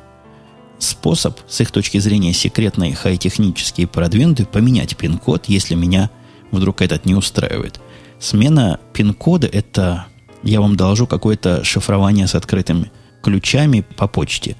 способ, 0.80 1.38
с 1.48 1.60
их 1.60 1.72
точки 1.72 1.98
зрения 1.98 2.32
секретный, 2.32 2.94
хай-технический 2.94 3.82
и 3.84 3.86
продвинутый, 3.86 4.46
поменять 4.46 4.96
пин-код, 4.96 5.46
если 5.48 5.76
меня 5.76 6.10
вдруг 6.52 6.82
этот 6.82 7.06
не 7.06 7.16
устраивает. 7.16 7.82
Смена 8.18 8.80
пин-кода– 8.94 9.48
это, 9.54 10.06
я 10.42 10.62
вам 10.62 10.78
доложу, 10.78 11.06
какое-то 11.06 11.66
шифрование 11.66 12.28
с 12.28 12.36
открытыми 12.36 12.92
ключами 13.22 13.82
по 13.98 14.08
почте. 14.08 14.56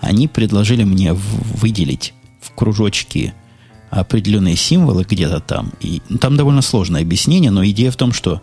Они 0.00 0.28
предложили 0.28 0.84
мне 0.84 1.12
выделить 1.14 2.14
в 2.40 2.52
кружочки 2.54 3.34
определенные 3.90 4.54
символы 4.54 5.04
где-то 5.08 5.40
там. 5.40 5.72
И 5.80 6.00
там 6.20 6.36
довольно 6.36 6.62
сложное 6.62 7.02
объяснение, 7.02 7.50
но 7.50 7.66
идея 7.66 7.90
в 7.90 7.96
том, 7.96 8.12
что 8.12 8.40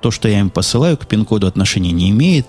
то, 0.00 0.10
что 0.10 0.26
я 0.26 0.40
им 0.40 0.48
посылаю, 0.48 0.96
к 0.96 1.06
пин-коду 1.06 1.46
отношения 1.46 1.92
не 1.92 2.08
имеет, 2.10 2.46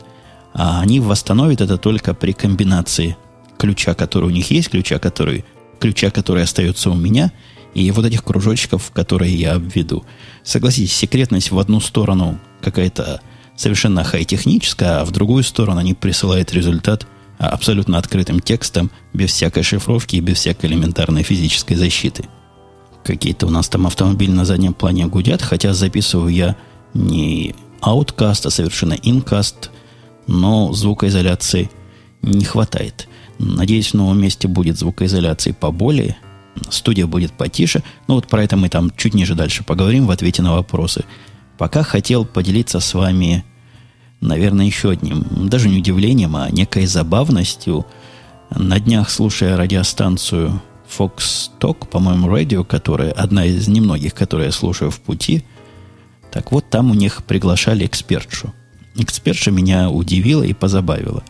а 0.54 0.82
они 0.82 1.00
восстановят 1.00 1.62
это 1.62 1.78
только 1.78 2.14
при 2.14 2.34
комбинации 2.34 3.18
ключа, 3.58 3.94
который 3.94 4.26
у 4.26 4.30
них 4.30 4.52
есть, 4.52 4.70
ключа, 4.70 5.00
который, 5.00 5.46
ключа, 5.80 6.12
который 6.12 6.44
остается 6.44 6.90
у 6.90 6.96
меня, 6.96 7.32
и 7.74 7.90
вот 7.92 8.06
этих 8.06 8.24
кружочков, 8.24 8.92
которые 8.92 9.34
я 9.34 9.54
обведу. 9.54 10.04
Согласитесь, 10.44 10.94
секретность 10.94 11.52
в 11.52 11.60
одну 11.60 11.80
сторону 11.80 12.40
какая-то 12.62 13.22
совершенно 13.56 14.04
хай-техническая, 14.04 15.02
а 15.02 15.06
в 15.06 15.12
другую 15.12 15.44
сторону 15.44 15.80
они 15.80 15.94
присылают 15.94 16.54
результат– 16.54 17.08
абсолютно 17.50 17.98
открытым 17.98 18.40
текстом, 18.40 18.92
без 19.14 19.32
всякой 19.32 19.64
шифровки 19.64 20.16
и 20.16 20.22
без 20.22 20.38
всякой 20.38 20.68
элементарной 20.68 21.24
физической 21.24 21.76
защиты. 21.76 22.26
Какие-то 23.04 23.48
у 23.48 23.50
нас 23.50 23.68
там 23.68 23.88
автомобили 23.88 24.32
на 24.32 24.46
заднем 24.46 24.74
плане 24.74 25.08
гудят, 25.08 25.42
хотя 25.42 25.74
записываю 25.74 26.30
я 26.30 26.56
не 26.94 27.56
ауткаст, 27.80 28.46
а 28.46 28.52
совершенно 28.52 28.94
инкаст, 28.94 29.72
но 30.28 30.72
звукоизоляции 30.74 31.70
не 32.22 32.46
хватает. 32.46 33.08
Надеюсь, 33.40 33.90
в 33.90 33.94
новом 33.96 34.22
месте 34.22 34.48
будет 34.48 34.78
звукоизоляции 34.78 35.52
поболее, 35.52 36.18
студия 36.70 37.08
будет 37.08 37.32
потише. 37.32 37.84
Ну 38.08 38.16
вот 38.16 38.28
про 38.28 38.44
это 38.44 38.58
мы 38.58 38.70
там 38.70 38.92
чуть 38.96 39.14
ниже 39.14 39.36
дальше 39.36 39.64
поговорим 39.64 40.06
в 40.06 40.12
ответе 40.12 40.42
на 40.42 40.54
вопросы. 40.54 41.06
Пока 41.58 41.84
хотел 41.84 42.26
поделиться 42.26 42.80
с 42.80 42.94
вами 42.94 43.44
наверное, 44.22 44.66
еще 44.66 44.92
одним, 44.92 45.26
даже 45.50 45.68
не 45.68 45.80
удивлением, 45.80 46.36
а 46.36 46.50
некой 46.50 46.86
забавностью. 46.86 47.86
На 48.52 48.80
днях, 48.80 49.10
слушая 49.10 49.58
радиостанцию 49.58 50.62
Fox 50.88 51.50
Talk, 51.60 51.88
по-моему, 51.88 52.28
радио, 52.28 52.64
которая 52.64 53.12
одна 53.12 53.46
из 53.46 53.68
немногих, 53.68 54.14
которые 54.14 54.48
я 54.48 54.52
слушаю 54.52 54.92
в 54.92 55.00
пути, 55.00 55.44
так 56.32 56.52
вот, 56.52 56.70
там 56.70 56.92
у 56.92 56.94
них 56.94 57.24
приглашали 57.26 57.86
экспертшу. 57.86 58.54
Экспертша 58.96 59.52
меня 59.52 59.90
удивила 59.90 60.44
и 60.44 60.54
позабавила. 60.54 61.24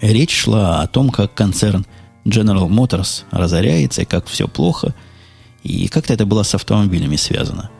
Речь 0.00 0.36
шла 0.36 0.82
о 0.82 0.86
том, 0.86 1.10
как 1.10 1.34
концерн 1.34 1.86
General 2.24 2.68
Motors 2.68 3.24
разоряется, 3.30 4.02
и 4.02 4.04
как 4.04 4.26
все 4.26 4.46
плохо, 4.46 4.94
и 5.62 5.88
как-то 5.88 6.12
это 6.14 6.26
было 6.26 6.42
с 6.42 6.54
автомобилями 6.54 7.16
связано. 7.16 7.70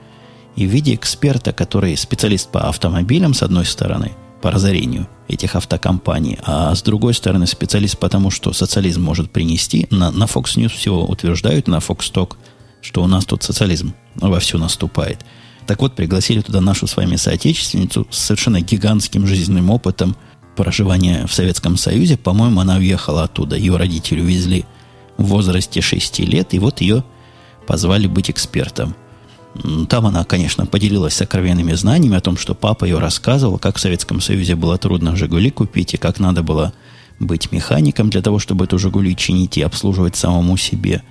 И 0.57 0.67
в 0.67 0.71
виде 0.71 0.95
эксперта, 0.95 1.53
который 1.53 1.97
специалист 1.97 2.51
по 2.51 2.69
автомобилям, 2.69 3.35
с 3.35 3.43
одной 3.43 3.67
стороны– 3.67 4.13
по 4.41 4.51
разорению 4.51 5.09
этих 5.27 5.57
автокомпаний, 5.57 6.39
а 6.43 6.75
с 6.75 6.83
другой 6.83 7.15
стороны 7.15 7.47
специалист 7.47 7.99
по 7.99 8.09
тому, 8.09 8.31
что 8.31 8.53
социализм 8.53 9.03
может 9.03 9.31
принести. 9.31 9.87
На, 9.91 10.11
на 10.11 10.25
Fox 10.25 10.57
News 10.57 10.71
все 10.71 10.95
утверждают, 10.95 11.69
на 11.69 11.79
Fox 11.79 12.13
Talk, 12.13 12.37
что 12.81 13.03
у 13.03 13.07
нас 13.07 13.25
тут 13.25 13.43
социализм 13.43 13.95
вовсю 14.15 14.59
наступает. 14.59 15.25
Так 15.69 15.83
вот, 15.83 15.95
пригласили 15.95 16.41
туда 16.41 16.63
нашу 16.63 16.87
с 16.87 16.97
вами 16.97 17.17
соотечественницу 17.17 18.07
с 18.11 18.17
совершенно 18.17 18.63
гигантским 18.63 19.27
жизненным 19.27 19.69
опытом 19.69 20.17
проживания 20.57 21.27
в 21.27 21.35
Советском 21.35 21.77
Союзе. 21.77 22.17
По-моему, 22.17 22.61
она 22.61 22.79
уехала 22.79 23.25
оттуда. 23.25 23.55
Ее 23.55 23.77
родители 23.77 24.23
увезли 24.23 24.65
в 25.19 25.25
возрасте 25.25 25.83
6 25.83 26.21
лет, 26.21 26.55
и 26.55 26.59
вот 26.59 26.81
ее 26.81 27.05
позвали 27.67 28.07
быть 28.07 28.31
экспертом. 28.31 28.97
Там 29.91 30.07
она, 30.07 30.25
конечно, 30.25 30.65
поделилась 30.65 31.13
сокровенными 31.13 31.75
знаниями 31.75 32.17
о 32.17 32.23
том, 32.23 32.39
что 32.39 32.55
папа 32.55 32.87
ее 32.87 32.99
рассказывал, 32.99 33.59
как 33.59 33.77
в 33.77 33.81
Советском 33.81 34.23
Союзе 34.23 34.57
было 34.57 34.79
трудно 34.79 35.17
«Жигули» 35.17 35.51
купить, 35.51 35.93
и 35.93 35.99
как 35.99 36.19
надо 36.19 36.43
было 36.43 36.73
быть 37.21 37.53
механиком 37.53 38.09
для 38.09 38.23
того, 38.23 38.39
чтобы 38.39 38.65
эту 38.65 38.79
«Жигули» 38.79 39.15
чинить 39.15 39.59
и 39.59 39.63
обслуживать 39.63 40.17
самому 40.17 40.57
себе. 40.57 41.03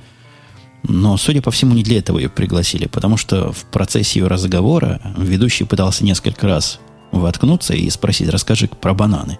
Но, 0.84 1.18
судя 1.18 1.42
по 1.42 1.52
всему, 1.52 1.74
не 1.74 1.84
для 1.84 2.00
этого 2.00 2.18
ее 2.18 2.30
пригласили, 2.30 2.88
потому 2.88 3.18
что 3.18 3.52
в 3.52 3.66
процессе 3.66 4.20
ее 4.20 4.28
разговора 4.28 5.02
ведущий 5.18 5.66
пытался 5.66 6.06
несколько 6.06 6.48
раз 6.48 6.80
воткнуться 7.12 7.74
и 7.74 7.90
спросить, 7.90 8.30
расскажи 8.30 8.68
про 8.68 8.94
бананы. 8.94 9.40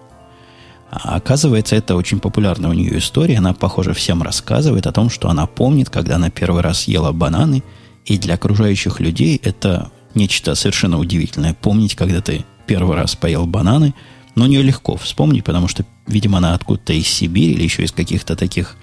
А 0.90 1.16
оказывается, 1.16 1.76
это 1.76 1.96
очень 1.96 2.18
популярная 2.18 2.70
у 2.70 2.74
нее 2.74 2.98
история. 2.98 3.38
Она, 3.38 3.52
похоже, 3.52 3.92
всем 3.92 4.22
рассказывает 4.22 4.86
о 4.86 4.92
том, 4.92 5.10
что 5.10 5.28
она 5.28 5.46
помнит, 5.46 5.90
когда 5.90 6.16
она 6.16 6.30
первый 6.30 6.62
раз 6.62 6.88
ела 6.88 7.12
бананы– 7.12 7.62
и 8.08 8.16
для 8.16 8.34
окружающих 8.34 9.00
людей 9.00 9.38
это 9.42 9.90
нечто 10.14 10.54
совершенно 10.54 10.98
удивительное. 10.98 11.54
Помнить, 11.54 11.94
когда 11.94 12.22
ты 12.22 12.44
первый 12.66 12.96
раз 12.96 13.14
поел 13.14 13.46
бананы, 13.46 13.94
но 14.34 14.46
не 14.46 14.62
легко 14.62 14.96
вспомнить, 14.96 15.44
потому 15.44 15.68
что, 15.68 15.84
видимо, 16.06 16.38
она 16.38 16.54
откуда-то 16.54 16.94
из 16.94 17.06
Сибири 17.06 17.52
или 17.52 17.64
еще 17.64 17.84
из 17.84 17.92
каких-то 17.92 18.34
таких 18.34 18.76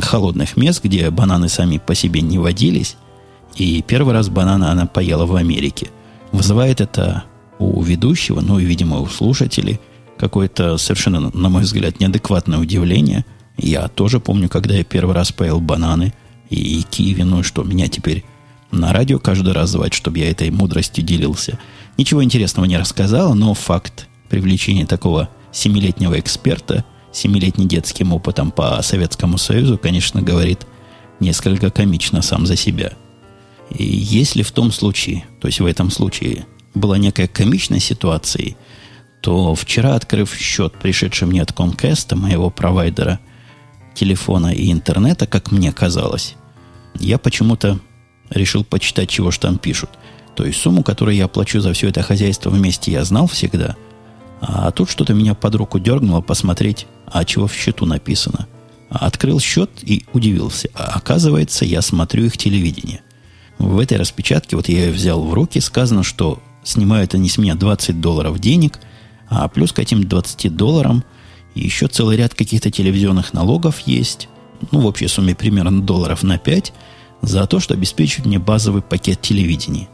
холодных 0.00 0.56
мест, 0.56 0.82
где 0.82 1.10
бананы 1.10 1.48
сами 1.48 1.78
по 1.78 1.94
себе 1.94 2.20
не 2.20 2.38
водились. 2.38 2.96
И 3.56 3.82
первый 3.82 4.14
раз 4.14 4.28
бананы 4.28 4.64
она 4.64 4.86
поела 4.86 5.26
в 5.26 5.36
Америке. 5.36 5.90
Вызывает 6.30 6.80
это 6.80 7.24
у 7.58 7.82
ведущего, 7.82 8.40
ну 8.40 8.58
и, 8.58 8.64
видимо, 8.64 9.00
у 9.00 9.06
слушателей, 9.06 9.80
какое-то 10.18 10.78
совершенно, 10.78 11.30
на 11.34 11.48
мой 11.48 11.62
взгляд, 11.62 12.00
неадекватное 12.00 12.58
удивление. 12.58 13.24
Я 13.58 13.88
тоже 13.88 14.20
помню, 14.20 14.48
когда 14.48 14.74
я 14.74 14.84
первый 14.84 15.14
раз 15.14 15.32
поел 15.32 15.60
бананы 15.60 16.14
и, 16.48 16.78
и 16.78 16.82
киви, 16.82 17.22
ну 17.22 17.42
что, 17.42 17.62
меня 17.62 17.88
теперь 17.88 18.24
на 18.70 18.92
радио 18.92 19.18
каждый 19.18 19.52
раз 19.52 19.70
звать, 19.70 19.92
чтобы 19.92 20.18
я 20.18 20.30
этой 20.30 20.50
мудростью 20.50 21.04
делился. 21.04 21.58
Ничего 21.98 22.24
интересного 22.24 22.64
не 22.66 22.78
рассказал, 22.78 23.34
но 23.34 23.52
факт 23.52 24.08
привлечения 24.30 24.86
такого 24.86 25.28
семилетнего 25.52 26.18
эксперта, 26.18 26.84
семилетним 27.12 27.68
детским 27.68 28.12
опытом 28.12 28.50
по 28.50 28.80
Советскому 28.82 29.38
Союзу, 29.38 29.78
конечно, 29.78 30.22
говорит 30.22 30.66
несколько 31.20 31.70
комично 31.70 32.22
сам 32.22 32.46
за 32.46 32.56
себя. 32.56 32.92
И 33.70 33.84
если 33.84 34.42
в 34.42 34.52
том 34.52 34.72
случае, 34.72 35.24
то 35.40 35.46
есть 35.48 35.60
в 35.60 35.66
этом 35.66 35.90
случае, 35.90 36.46
была 36.74 36.98
некая 36.98 37.28
комичная 37.28 37.78
ситуация, 37.80 38.56
то 39.20 39.54
вчера, 39.54 39.94
открыв 39.94 40.34
счет, 40.34 40.74
пришедший 40.74 41.28
мне 41.28 41.42
от 41.42 41.52
Comcast, 41.52 42.14
моего 42.16 42.50
провайдера 42.50 43.20
телефона 43.94 44.48
и 44.48 44.72
интернета, 44.72 45.26
как 45.26 45.52
мне 45.52 45.72
казалось, 45.72 46.34
я 46.98 47.18
почему-то 47.18 47.78
решил 48.30 48.64
почитать, 48.64 49.10
чего 49.10 49.30
же 49.30 49.38
там 49.38 49.58
пишут. 49.58 49.90
То 50.34 50.44
есть 50.44 50.60
сумму, 50.60 50.82
которую 50.82 51.16
я 51.16 51.28
плачу 51.28 51.60
за 51.60 51.72
все 51.72 51.88
это 51.88 52.02
хозяйство 52.02 52.50
вместе, 52.50 52.90
я 52.90 53.04
знал 53.04 53.26
всегда. 53.26 53.76
А 54.42 54.70
тут 54.72 54.90
что-то 54.90 55.14
меня 55.14 55.34
под 55.34 55.54
руку 55.54 55.78
дергнуло 55.78 56.20
посмотреть, 56.20 56.86
а 57.06 57.24
чего 57.24 57.46
в 57.46 57.54
счету 57.54 57.86
написано. 57.86 58.48
Открыл 58.90 59.40
счет 59.40 59.70
и 59.82 60.04
удивился. 60.12 60.68
А 60.74 60.96
оказывается, 60.96 61.64
я 61.64 61.80
смотрю 61.80 62.24
их 62.26 62.36
телевидение. 62.36 63.00
В 63.58 63.78
этой 63.78 63.96
распечатке, 63.96 64.56
вот 64.56 64.68
я 64.68 64.86
ее 64.86 64.92
взял 64.92 65.22
в 65.22 65.32
руки, 65.32 65.60
сказано, 65.60 66.02
что 66.02 66.42
снимают 66.64 67.14
они 67.14 67.28
с 67.28 67.38
меня 67.38 67.54
20 67.54 68.00
долларов 68.00 68.38
денег, 68.40 68.80
а 69.28 69.46
плюс 69.48 69.72
к 69.72 69.78
этим 69.78 70.06
20 70.06 70.54
долларам 70.54 71.04
еще 71.54 71.86
целый 71.86 72.16
ряд 72.16 72.34
каких-то 72.34 72.70
телевизионных 72.70 73.32
налогов 73.32 73.80
есть. 73.86 74.28
Ну, 74.72 74.80
в 74.80 74.86
общей 74.86 75.06
сумме 75.06 75.34
примерно 75.34 75.80
долларов 75.80 76.22
на 76.22 76.36
5– 76.36 76.72
за 77.22 77.46
то, 77.46 77.60
что 77.60 77.74
обеспечивает 77.74 78.26
мне 78.26 78.38
базовый 78.38 78.82
пакет 78.82 79.22
телевидения. 79.22 79.88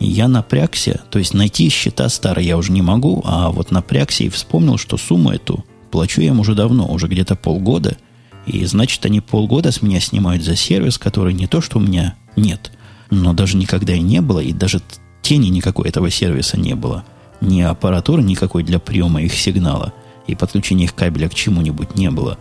Я 0.00 0.28
напрягся, 0.28 1.02
то 1.10 1.18
есть 1.18 1.34
найти 1.34 1.68
счета 1.68 2.08
старые 2.08 2.48
я 2.48 2.56
уже 2.56 2.72
не 2.72 2.80
могу, 2.80 3.22
а 3.26 3.50
вот 3.50 3.70
напрягся 3.70 4.24
и 4.24 4.30
вспомнил, 4.30 4.78
что 4.78 4.96
сумму 4.96 5.30
эту 5.30 5.64
плачу 5.90 6.22
я 6.22 6.28
им 6.28 6.40
уже 6.40 6.54
давно, 6.54 6.90
уже 6.90 7.06
где-то 7.06 7.36
полгода. 7.36 7.98
И 8.46 8.64
значит, 8.64 9.04
они 9.04 9.20
полгода 9.20 9.70
с 9.70 9.82
меня 9.82 10.00
снимают 10.00 10.42
за 10.42 10.56
сервис, 10.56 10.96
который 10.96 11.34
не 11.34 11.46
то, 11.46 11.60
что 11.60 11.78
у 11.78 11.82
меня 11.82 12.16
нет, 12.34 12.72
но 13.10 13.34
даже 13.34 13.58
никогда 13.58 13.92
и 13.92 14.00
не 14.00 14.22
было, 14.22 14.40
и 14.40 14.54
даже 14.54 14.80
тени 15.20 15.48
никакой 15.48 15.90
этого 15.90 16.08
сервиса 16.08 16.58
не 16.58 16.74
было. 16.74 17.04
Ни 17.42 17.60
аппаратуры 17.60 18.22
никакой 18.22 18.62
для 18.62 18.78
приема 18.78 19.22
их 19.22 19.34
сигнала 19.34 19.92
и 20.26 20.34
подключения 20.34 20.84
их 20.84 20.94
кабеля 20.94 21.28
к 21.28 21.34
чему-нибудь 21.34 21.94
не 21.96 22.10
было. 22.10 22.38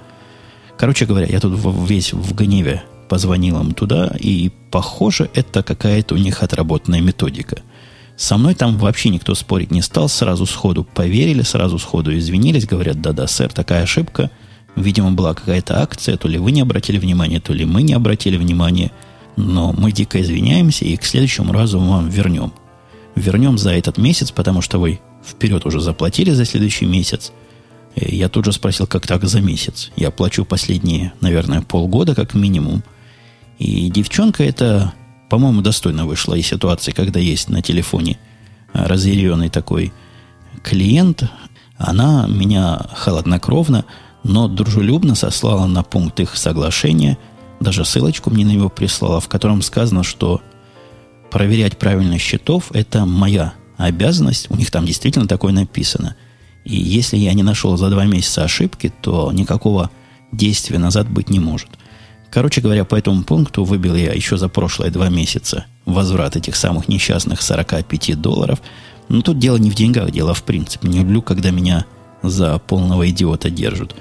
Короче 0.77 1.05
говоря, 1.05 1.27
я 1.27 1.41
тут 1.41 1.59
весь 1.89 2.13
в 2.13 2.33
гневе 2.35 2.83
позвонил 3.09 3.59
им 3.59 3.73
туда, 3.73 4.15
и, 4.17 4.51
похоже, 4.71 5.29
это 5.33 5.63
какая-то 5.63 6.15
у 6.15 6.17
них 6.17 6.43
отработанная 6.43 7.01
методика. 7.01 7.57
Со 8.15 8.37
мной 8.37 8.53
там 8.53 8.77
вообще 8.77 9.09
никто 9.09 9.33
спорить 9.35 9.71
не 9.71 9.81
стал, 9.81 10.07
сразу 10.07 10.45
сходу 10.45 10.83
поверили, 10.83 11.41
сразу 11.41 11.79
сходу 11.79 12.15
извинились, 12.17 12.67
говорят, 12.67 13.01
да-да, 13.01 13.27
сэр, 13.27 13.51
такая 13.51 13.83
ошибка. 13.83 14.29
Видимо, 14.75 15.11
была 15.11 15.33
какая-то 15.33 15.81
акция, 15.81 16.17
то 16.17 16.27
ли 16.27 16.37
вы 16.37 16.51
не 16.51 16.61
обратили 16.61 16.99
внимания, 16.99 17.39
то 17.39 17.53
ли 17.53 17.65
мы 17.65 17.81
не 17.81 17.93
обратили 17.93 18.37
внимания, 18.37 18.91
но 19.35 19.73
мы 19.73 19.91
дико 19.91 20.21
извиняемся 20.21 20.85
и 20.85 20.95
к 20.95 21.03
следующему 21.03 21.51
разу 21.51 21.79
вам 21.79 22.09
вернем. 22.09 22.53
Вернем 23.15 23.57
за 23.57 23.71
этот 23.71 23.97
месяц, 23.97 24.31
потому 24.31 24.61
что 24.61 24.79
вы 24.79 24.99
вперед 25.25 25.65
уже 25.65 25.81
заплатили 25.81 26.31
за 26.31 26.45
следующий 26.45 26.85
месяц. 26.85 27.31
Я 27.95 28.29
тут 28.29 28.45
же 28.45 28.51
спросил, 28.51 28.85
как 28.85 29.07
так 29.07 29.25
за 29.25 29.41
месяц. 29.41 29.91
Я 29.95 30.11
плачу 30.11 30.45
последние, 30.45 31.13
наверное, 31.21 31.61
полгода 31.61 32.13
как 32.13 32.35
минимум– 32.35 32.83
и 33.59 33.89
девчонка 33.89 34.43
это, 34.43 34.93
по-моему, 35.29 35.61
достойно 35.61 36.05
вышла 36.05 36.33
из 36.33 36.47
ситуации, 36.47 36.91
когда 36.91 37.19
есть 37.19 37.49
на 37.49 37.61
телефоне 37.61 38.17
разъяренный 38.73 39.49
такой 39.49 39.93
клиент. 40.63 41.29
Она 41.77 42.25
меня 42.27 42.87
холоднокровно, 42.95 43.85
но 44.23 44.47
дружелюбно 44.47 45.15
сослала 45.15 45.67
на 45.67 45.83
пункт 45.83 46.19
их 46.21 46.35
соглашения, 46.35 47.17
даже 47.59 47.83
ссылочку 47.83 48.29
мне 48.29 48.45
на 48.45 48.51
него 48.51 48.69
прислала, 48.69 49.19
в 49.19 49.27
котором 49.27 49.61
сказано, 49.61 50.03
что 50.03 50.41
проверять 51.29 51.77
правильность 51.77 52.23
счетов– 52.23 52.71
это 52.73 53.05
моя 53.05 53.53
обязанность. 53.77 54.47
У 54.49 54.55
них 54.55 54.71
там 54.71 54.85
действительно 54.85 55.27
такое 55.27 55.51
написано. 55.51 56.15
И 56.63 56.75
если 56.75 57.17
я 57.17 57.33
не 57.33 57.43
нашел 57.43 57.75
за 57.75 57.89
два 57.89 58.05
месяца 58.05 58.43
ошибки, 58.43 58.91
то 59.01 59.31
никакого 59.33 59.91
действия 60.31 60.79
назад 60.79 61.09
быть 61.09 61.29
не 61.29 61.39
может. 61.39 61.69
Короче 62.31 62.61
говоря, 62.61 62.85
по 62.85 62.95
этому 62.95 63.23
пункту 63.23 63.63
выбил 63.63 63.95
я 63.95 64.13
еще 64.13 64.37
за 64.37 64.49
прошлые 64.49 64.91
два 64.91 65.09
месяца 65.09 65.65
возврат 65.85 66.35
этих 66.35 66.55
самых 66.55 66.87
несчастных 66.87 67.41
45 67.41 68.21
долларов. 68.21 68.61
Но 69.07 69.21
тут 69.21 69.39
дело 69.39 69.57
не 69.57 69.71
в 69.71 69.75
деньгах, 69.75 70.11
дело 70.11 70.35
в 70.35 70.43
принципе. 70.43 70.87
Не 70.87 70.99
люблю, 70.99 71.21
когда 71.23 71.49
меня 71.49 71.85
за 72.21 72.59
полного 72.59 73.09
идиота 73.09 73.49
держат. 73.49 73.95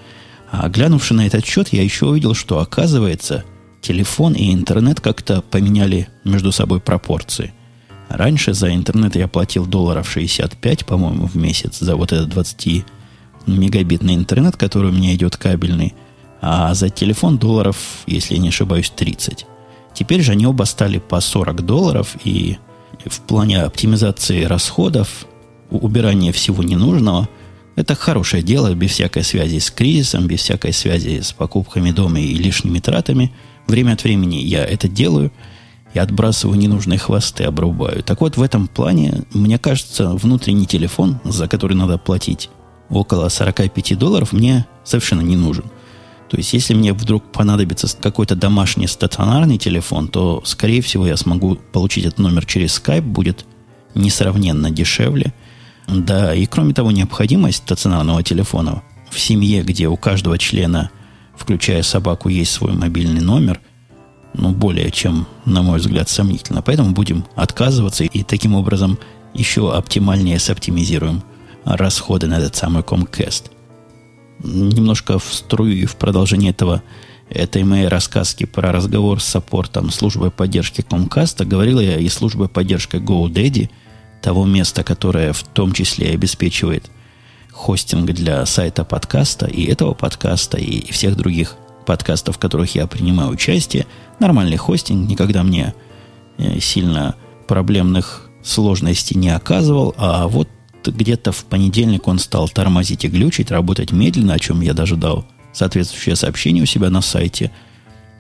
А 0.50 0.68
глянувши 0.68 1.14
на 1.14 1.26
этот 1.26 1.46
счет, 1.46 1.68
я 1.72 1.82
еще 1.82 2.06
увидел, 2.06 2.34
что 2.34 2.58
оказывается, 2.58 3.44
телефон 3.80 4.34
и 4.34 4.52
интернет 4.52 5.00
как-то 5.00 5.40
поменяли 5.40 6.08
между 6.24 6.52
собой 6.52 6.80
пропорции. 6.80 7.54
Раньше 8.10 8.52
за 8.52 8.74
интернет 8.74 9.16
я 9.16 9.28
платил 9.28 9.66
долларов 9.66 10.10
65, 10.10 10.86
по-моему, 10.86 11.26
в 11.26 11.36
месяц 11.36 11.78
за 11.78 11.96
вот 11.96 12.12
этот 12.12 12.28
20 12.30 12.84
мегабитный 13.46 14.14
интернет, 14.14 14.56
который 14.56 14.90
у 14.90 14.94
меня 14.94 15.14
идет 15.14 15.38
кабельный– 15.38 15.94
а 16.40 16.74
за 16.74 16.88
телефон 16.88 17.38
долларов, 17.38 17.76
если 18.06 18.34
я 18.34 18.40
не 18.40 18.48
ошибаюсь, 18.48 18.90
30. 18.94 19.46
Теперь 19.94 20.22
же 20.22 20.32
они 20.32 20.46
оба 20.46 20.64
стали 20.64 20.98
по 20.98 21.20
40 21.20 21.64
долларов, 21.64 22.16
и 22.24 22.58
в 23.04 23.20
плане 23.20 23.62
оптимизации 23.62 24.44
расходов, 24.44 25.26
убирания 25.70 26.32
всего 26.32 26.62
ненужного, 26.62 27.28
это 27.76 27.94
хорошее 27.94 28.42
дело, 28.42 28.74
без 28.74 28.90
всякой 28.90 29.22
связи 29.22 29.58
с 29.58 29.70
кризисом, 29.70 30.26
без 30.26 30.40
всякой 30.40 30.72
связи 30.72 31.20
с 31.20 31.32
покупками 31.32 31.92
дома 31.92 32.18
и 32.18 32.34
лишними 32.34 32.80
тратами. 32.80 33.32
Время 33.68 33.92
от 33.92 34.02
времени 34.02 34.36
я 34.36 34.64
это 34.64 34.88
делаю 34.88 35.30
и 35.94 35.98
отбрасываю 35.98 36.58
ненужные 36.58 36.98
хвосты, 36.98 37.44
обрубаю. 37.44 38.02
Так 38.02 38.20
вот, 38.20 38.36
в 38.36 38.42
этом 38.42 38.66
плане, 38.66 39.22
мне 39.32 39.58
кажется, 39.58 40.10
внутренний 40.10 40.66
телефон, 40.66 41.20
за 41.24 41.46
который 41.46 41.76
надо 41.76 41.98
платить 41.98 42.50
около 42.88 43.28
45 43.28 43.96
долларов, 43.96 44.32
мне 44.32 44.66
совершенно 44.84 45.20
не 45.20 45.36
нужен. 45.36 45.64
То 46.28 46.36
есть, 46.36 46.52
если 46.52 46.74
мне 46.74 46.92
вдруг 46.92 47.32
понадобится 47.32 47.88
какой-то 48.00 48.36
домашний 48.36 48.86
стационарный 48.86 49.56
телефон, 49.56 50.08
то, 50.08 50.42
скорее 50.44 50.82
всего, 50.82 51.06
я 51.06 51.16
смогу 51.16 51.56
получить 51.72 52.04
этот 52.04 52.18
номер 52.18 52.44
через 52.44 52.78
Skype, 52.78 53.00
будет 53.00 53.46
несравненно 53.94 54.70
дешевле. 54.70 55.32
Да, 55.86 56.34
и 56.34 56.44
кроме 56.44 56.74
того, 56.74 56.90
необходимость 56.90 57.58
стационарного 57.58 58.22
телефона 58.22 58.82
в 59.10 59.18
семье, 59.18 59.62
где 59.62 59.88
у 59.88 59.96
каждого 59.96 60.36
члена, 60.36 60.90
включая 61.34 61.82
собаку, 61.82 62.28
есть 62.28 62.52
свой 62.52 62.74
мобильный 62.74 63.22
номер, 63.22 63.60
ну, 64.34 64.50
более 64.50 64.90
чем, 64.90 65.26
на 65.46 65.62
мой 65.62 65.78
взгляд, 65.78 66.10
сомнительно. 66.10 66.60
Поэтому 66.60 66.90
будем 66.90 67.24
отказываться 67.36 68.04
и 68.04 68.22
таким 68.22 68.54
образом 68.54 68.98
еще 69.32 69.74
оптимальнее 69.74 70.38
соптимизируем 70.38 71.22
расходы 71.64 72.26
на 72.26 72.34
этот 72.34 72.54
самый 72.54 72.82
Comcast– 72.82 73.44
немножко 74.42 75.18
в 75.18 75.24
струю 75.32 75.76
и 75.76 75.86
в 75.86 75.96
продолжение 75.96 76.50
этого 76.50 76.82
этой 77.30 77.62
моей 77.64 77.88
рассказки 77.88 78.44
про 78.44 78.72
разговор 78.72 79.20
с 79.20 79.24
саппортом 79.24 79.90
службы 79.90 80.30
поддержки 80.30 80.80
Comcast 80.80 81.44
говорил 81.44 81.78
я 81.80 81.98
и 81.98 82.08
службой 82.08 82.48
поддержки 82.48 82.96
GoDaddy, 82.96 83.68
того 84.22 84.46
места, 84.46 84.82
которое 84.82 85.32
в 85.32 85.42
том 85.42 85.72
числе 85.72 86.10
обеспечивает 86.10 86.90
хостинг 87.52 88.10
для 88.12 88.44
сайта 88.46 88.84
подкаста, 88.84 89.46
и 89.46 89.64
этого 89.64 89.94
подкаста, 89.94 90.58
и 90.58 90.90
всех 90.90 91.16
других 91.16 91.56
подкастов, 91.86 92.36
в 92.36 92.38
которых 92.38 92.74
я 92.74 92.86
принимаю 92.86 93.30
участие. 93.30 93.86
Нормальный 94.20 94.56
хостинг, 94.56 95.08
никогда 95.08 95.42
мне 95.42 95.74
э, 96.36 96.60
сильно 96.60 97.14
проблемных 97.46 98.28
сложностей 98.42 99.16
не 99.16 99.30
оказывал, 99.30 99.94
а 99.96 100.28
вот 100.28 100.48
где-то 100.94 101.32
в 101.32 101.44
понедельник 101.44 102.08
он 102.08 102.18
стал 102.18 102.48
тормозить 102.48 103.04
и 103.04 103.08
глючить, 103.08 103.50
работать 103.50 103.92
медленно, 103.92 104.34
о 104.34 104.38
чем 104.38 104.60
я 104.60 104.74
даже 104.74 104.96
дал 104.96 105.24
соответствующее 105.52 106.16
сообщение 106.16 106.62
у 106.62 106.66
себя 106.66 106.90
на 106.90 107.00
сайте. 107.00 107.50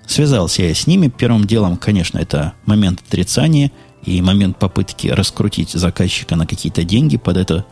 Связался 0.06 0.62
я 0.62 0.74
с 0.74 0.86
ними. 0.86 1.08
Первым 1.08 1.44
делом, 1.44 1.76
конечно, 1.76 2.18
это 2.18 2.54
момент 2.64 3.02
отрицания 3.06 3.70
и 4.04 4.22
момент 4.22 4.58
попытки 4.58 5.08
раскрутить 5.08 5.70
заказчика 5.70 6.36
на 6.36 6.46
какие-то 6.46 6.84
деньги 6.84 7.16
под, 7.16 7.36
это, 7.36 7.66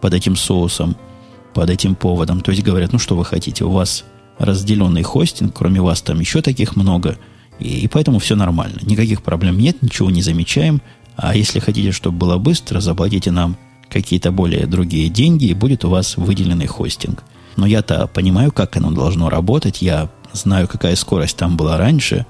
под 0.00 0.14
этим 0.14 0.36
соусом, 0.36 0.96
под 1.52 1.70
этим 1.70 1.94
поводом. 1.94 2.40
То 2.40 2.52
есть 2.52 2.62
говорят, 2.62 2.92
ну 2.92 2.98
что 2.98 3.16
вы 3.16 3.24
хотите, 3.24 3.64
у 3.64 3.70
вас 3.70 4.04
разделенный 4.38 5.02
хостинг, 5.02 5.54
кроме 5.54 5.80
вас 5.80 6.00
там 6.00 6.20
еще 6.20 6.42
таких 6.42 6.76
много, 6.76 7.18
и, 7.58 7.80
и 7.80 7.88
поэтому 7.88 8.18
все 8.20 8.36
нормально. 8.36 8.78
Никаких 8.82 9.22
проблем 9.22 9.58
нет, 9.58 9.82
ничего 9.82 10.10
не 10.10 10.22
замечаем. 10.22 10.80
А 11.16 11.34
если 11.36 11.58
хотите, 11.58 11.92
чтобы 11.92 12.16
было 12.16 12.38
быстро, 12.38 12.80
заплатите 12.80 13.30
нам 13.30 13.56
какие-то 13.90 14.30
более 14.30 14.66
другие 14.66 15.08
деньги, 15.08 15.46
и 15.46 15.54
будет 15.54 15.84
у 15.84 15.90
вас 15.90 16.16
выделенный 16.16 16.66
хостинг. 16.66 17.22
Но 17.56 17.66
я-то 17.66 18.06
понимаю, 18.06 18.52
как 18.52 18.76
оно 18.76 18.90
должно 18.90 19.28
работать. 19.28 19.82
Я 19.82 20.10
знаю, 20.32 20.68
какая 20.68 20.96
скорость 20.96 21.36
там 21.36 21.56
была 21.56 21.76
раньше. 21.76 22.24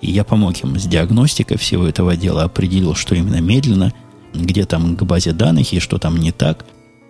И 0.00 0.10
я 0.10 0.24
помог 0.24 0.58
им 0.64 0.78
с 0.78 0.84
диагностикой 0.84 1.58
всего 1.58 1.86
этого 1.86 2.16
дела, 2.16 2.44
определил, 2.44 2.94
что 2.94 3.14
именно 3.14 3.40
медленно, 3.40 3.92
где 4.34 4.64
там 4.64 4.96
к 4.96 5.02
базе 5.04 5.32
данных 5.32 5.72
и 5.72 5.78
что 5.78 5.98
там 5.98 6.16
не 6.16 6.32
так. 6.32 6.64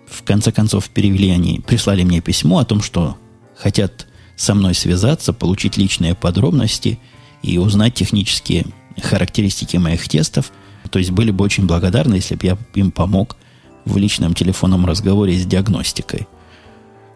В 0.07 0.23
конце 0.25 0.53
концов, 0.53 0.91
перевели 0.91 1.31
они, 1.31 1.61
прислали 1.61 2.03
мне 2.03 2.21
письмо 2.21 2.59
о 2.59 2.65
том, 2.65 2.83
что 2.83 3.17
хотят 3.57 4.07
со 4.37 4.55
мной 4.55 4.75
связаться, 4.75 5.33
получить 5.33 5.79
личные 5.79 6.15
подробности 6.15 6.99
и 7.43 7.57
узнать 7.59 7.95
технические 7.95 8.67
характеристики 9.01 9.77
моих 9.79 10.07
тестов. 10.09 10.53
То 10.91 10.99
есть 10.99 11.12
были 11.12 11.31
бы 11.31 11.45
очень 11.45 11.67
благодарны, 11.67 12.17
если 12.17 12.35
бы 12.35 12.47
я 12.47 12.59
им 12.75 12.91
помог 12.91 13.37
в 13.85 13.97
личном 13.97 14.35
телефонном 14.35 14.87
разговоре 14.87 15.38
с 15.38 15.47
диагностикой. 15.47 16.27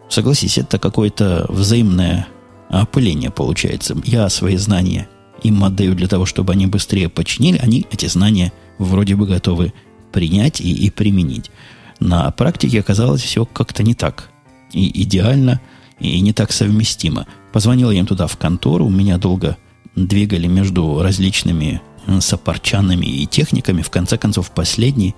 Согласись, 0.09 0.57
это 0.57 0.79
какое-то 0.79 1.45
взаимное 1.49 2.27
опыление 2.69 3.29
получается. 3.29 3.95
Я 4.05 4.29
свои 4.29 4.57
знания 4.57 5.07
им 5.43 5.63
отдаю 5.63 5.95
для 5.95 6.07
того, 6.07 6.25
чтобы 6.25 6.53
они 6.53 6.67
быстрее 6.67 7.09
починили. 7.09 7.57
Они 7.57 7.85
эти 7.91 8.07
знания 8.07 8.51
вроде 8.77 9.15
бы 9.15 9.27
готовы 9.27 9.73
принять 10.11 10.61
и, 10.61 10.71
и 10.71 10.89
применить. 10.89 11.51
На 11.99 12.29
практике 12.31 12.79
оказалось 12.79 13.21
все 13.21 13.45
как-то 13.45 13.83
не 13.83 13.93
так. 13.93 14.29
И 14.71 15.03
идеально, 15.03 15.61
и 15.99 16.19
не 16.21 16.33
так 16.33 16.51
совместимо. 16.51 17.27
Позвонил 17.53 17.91
я 17.91 17.99
им 17.99 18.05
туда 18.05 18.27
в 18.27 18.37
контору, 18.37 18.89
меня 18.89 19.17
долго 19.17 19.57
двигали 19.95 20.47
между 20.47 21.01
различными 21.01 21.81
сопарчанами 22.19 23.05
и 23.05 23.25
техниками. 23.25 23.81
В 23.81 23.89
конце 23.89 24.17
концов, 24.17 24.51
последний, 24.51 25.15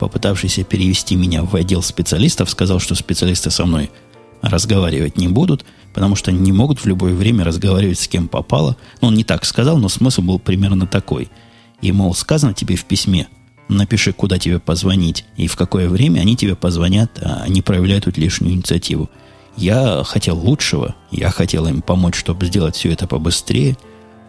попытавшийся 0.00 0.64
перевести 0.64 1.14
меня 1.14 1.42
в 1.42 1.54
отдел 1.54 1.82
специалистов, 1.82 2.48
сказал, 2.50 2.80
что 2.80 2.94
специалисты 2.94 3.50
со 3.50 3.66
мной 3.66 3.90
разговаривать 4.40 5.18
не 5.18 5.28
будут, 5.28 5.66
потому 5.92 6.16
что 6.16 6.32
не 6.32 6.52
могут 6.52 6.80
в 6.80 6.86
любое 6.86 7.14
время 7.14 7.44
разговаривать 7.44 7.98
с 7.98 8.08
кем 8.08 8.26
попало. 8.26 8.78
Ну, 9.02 9.08
он 9.08 9.14
не 9.14 9.24
так 9.24 9.44
сказал, 9.44 9.76
но 9.76 9.90
смысл 9.90 10.22
был 10.22 10.38
примерно 10.38 10.86
такой. 10.86 11.28
И, 11.82 11.92
мол, 11.92 12.14
сказано 12.14 12.54
тебе 12.54 12.76
в 12.76 12.86
письме, 12.86 13.28
напиши, 13.68 14.14
куда 14.14 14.38
тебе 14.38 14.58
позвонить 14.58 15.26
и 15.36 15.46
в 15.46 15.56
какое 15.56 15.86
время 15.88 16.20
они 16.20 16.34
тебе 16.34 16.56
позвонят, 16.56 17.18
а 17.20 17.46
не 17.46 17.60
проявляют 17.60 18.04
тут 18.04 18.16
лишнюю 18.16 18.54
инициативу. 18.54 19.10
Я 19.58 20.02
хотел 20.04 20.38
лучшего, 20.38 20.94
я 21.10 21.30
хотел 21.30 21.66
им 21.66 21.82
помочь, 21.82 22.16
чтобы 22.16 22.46
сделать 22.46 22.74
все 22.74 22.90
это 22.90 23.06
побыстрее, 23.06 23.76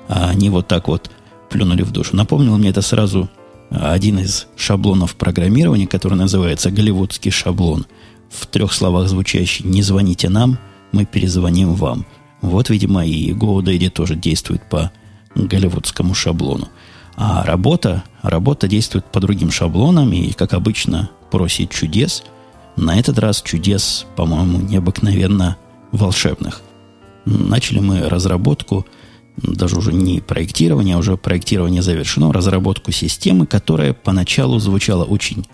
а 0.09 0.29
они 0.29 0.49
вот 0.49 0.67
так 0.67 0.89
вот 0.89 1.09
плюнули 1.49 1.83
в 1.83 1.91
душу. 1.91 2.17
Напомнил 2.17 2.57
мне 2.57 2.69
это 2.69 2.81
сразу 2.81 3.29
один 3.71 4.19
из 4.19 4.47
шаблонов 4.55 5.15
программирования, 5.15 5.87
который 5.87 6.15
называется 6.17 6.69
голливудский 6.71 7.31
шаблон– 7.31 7.85
в 8.31 8.47
трех 8.47 8.73
словах 8.73 9.09
звучащий 9.09 9.65
«Не 9.65 9.81
звоните 9.81 10.29
нам, 10.29 10.57
мы 10.91 11.05
перезвоним 11.05 11.73
вам». 11.73 12.05
Вот, 12.41 12.69
видимо, 12.69 13.05
и 13.05 13.33
GoDaddy 13.33 13.89
тоже 13.89 14.15
действует 14.15 14.67
по 14.67 14.91
голливудскому 15.35 16.15
шаблону. 16.15 16.69
А 17.15 17.43
работа, 17.43 18.03
работа 18.23 18.67
действует 18.67 19.05
по 19.05 19.19
другим 19.19 19.51
шаблонам 19.51 20.11
и, 20.13 20.31
как 20.31 20.53
обычно, 20.53 21.11
просит 21.29 21.69
чудес. 21.69 22.23
На 22.77 22.97
этот 22.97 23.19
раз 23.19 23.41
чудес, 23.41 24.07
по-моему, 24.15 24.59
необыкновенно 24.59 25.57
волшебных. 25.91 26.61
Начали 27.25 27.79
мы 27.79 28.09
разработку, 28.09 28.87
даже 29.37 29.77
уже 29.77 29.93
не 29.93 30.19
проектирование, 30.19 30.95
а 30.95 30.99
уже 30.99 31.17
проектирование 31.17 31.81
завершено, 31.81 32.33
разработку 32.33 32.91
системы, 32.91 33.45
которая 33.45 33.93
поначалу 33.93 34.59
звучала 34.59 35.03
очень 35.03 35.47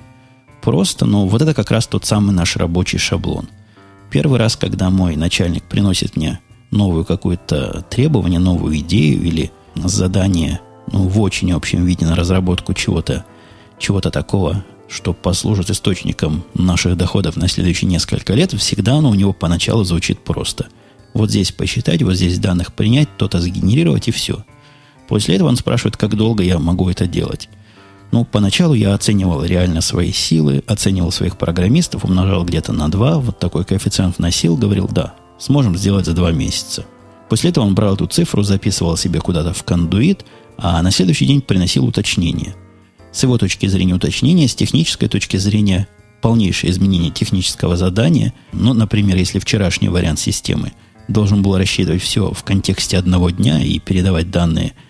просто, 0.61 1.05
но 1.05 1.27
вот 1.27 1.41
это 1.41 1.53
как 1.53 1.71
раз 1.71 1.87
тот 1.87 2.05
самый 2.05 2.33
наш 2.33 2.55
рабочий 2.57 2.97
шаблон. 2.97 3.47
Первый 4.09 4.39
раз, 4.39 4.55
когда 4.55 4.89
мой 4.89 5.15
начальник 5.15 5.63
приносит 5.63 6.15
мне 6.15 6.39
новую 6.71 7.05
какое-то 7.05 7.85
требование, 7.89 8.39
новую 8.39 8.77
идею 8.79 9.21
или 9.21 9.51
задание 9.75 10.59
ну, 10.91 11.07
в 11.07 11.21
очень 11.21 11.51
общем 11.51 11.85
виде 11.85 12.05
на 12.05 12.15
разработку 12.15 12.73
чего-то 12.73 13.25
чего 13.79 14.01
такого, 14.01 14.65
что 14.87 15.13
послужит 15.13 15.69
источником 15.69 16.43
наших 16.53 16.97
доходов 16.97 17.35
на 17.35 17.47
следующие 17.47 17.89
несколько 17.89 18.33
лет, 18.33 18.53
всегда 18.53 18.95
оно 18.95 19.09
у 19.09 19.15
него 19.15 19.33
поначалу 19.33 19.83
звучит 19.83 20.23
просто. 20.23 20.67
Вот 21.13 21.29
здесь 21.29 21.51
посчитать, 21.51 22.03
вот 22.03 22.15
здесь 22.15 22.39
данных 22.39 22.73
принять, 22.73 23.09
то-то 23.17 23.39
сгенерировать 23.39 24.07
и 24.07 24.11
все. 24.11 24.45
После 25.07 25.35
этого 25.35 25.49
он 25.49 25.55
спрашивает, 25.55 25.97
как 25.97 26.15
долго 26.15 26.43
я 26.43 26.59
могу 26.59 26.89
это 26.89 27.07
делать. 27.07 27.49
Ну, 28.11 28.23
поначалу 28.23 28.73
я 28.73 28.93
оценивал 28.93 29.43
реально 29.43 29.81
свои 29.81 30.11
силы, 30.11 30.63
оценивал 30.67 31.11
своих 31.11 31.37
программистов, 31.37 32.05
умножал 32.05 32.45
где-то 32.45 32.71
на 32.71 32.89
2, 32.89 33.19
вот 33.19 33.39
такой 33.39 33.65
коэффициент 33.65 34.17
вносил, 34.17 34.55
говорил, 34.55 34.87
да, 34.87 35.15
сможем 35.39 35.77
сделать 35.77 36.05
за 36.05 36.13
2 36.13 36.31
месяца. 36.31 36.85
После 37.29 37.49
этого 37.49 37.65
он 37.65 37.75
брал 37.75 37.95
эту 37.95 38.07
цифру, 38.07 38.43
записывал 38.43 38.95
себе 38.95 39.19
куда-то 39.19 39.53
в 39.53 39.63
кондуит, 39.63 40.25
а 40.57 40.81
на 40.81 40.91
следующий 40.91 41.25
день 41.25 41.41
приносил 41.41 41.85
уточнение. 41.85 42.55
С 43.11 43.23
его 43.23 43.37
точки 43.37 43.65
зрения 43.65 43.95
уточнения, 43.95 44.47
с 44.47 44.55
технической 44.55 45.09
точки 45.09 45.37
зрения 45.37 45.87
полнейшее 46.21 46.71
изменение 46.71 47.11
технического 47.11 47.75
задания. 47.75 48.33
Ну, 48.53 48.73
например, 48.73 49.17
если 49.17 49.39
вчерашний 49.39 49.89
вариант 49.89 50.19
системы 50.19 50.71
должен 51.07 51.41
был 51.41 51.57
рассчитывать 51.57 52.01
все 52.01 52.31
в 52.31 52.43
контексте 52.43 52.97
одного 52.97 53.29
дня 53.29 53.61
и 53.61 53.79
передавать 53.79 54.31
данные– 54.31 54.73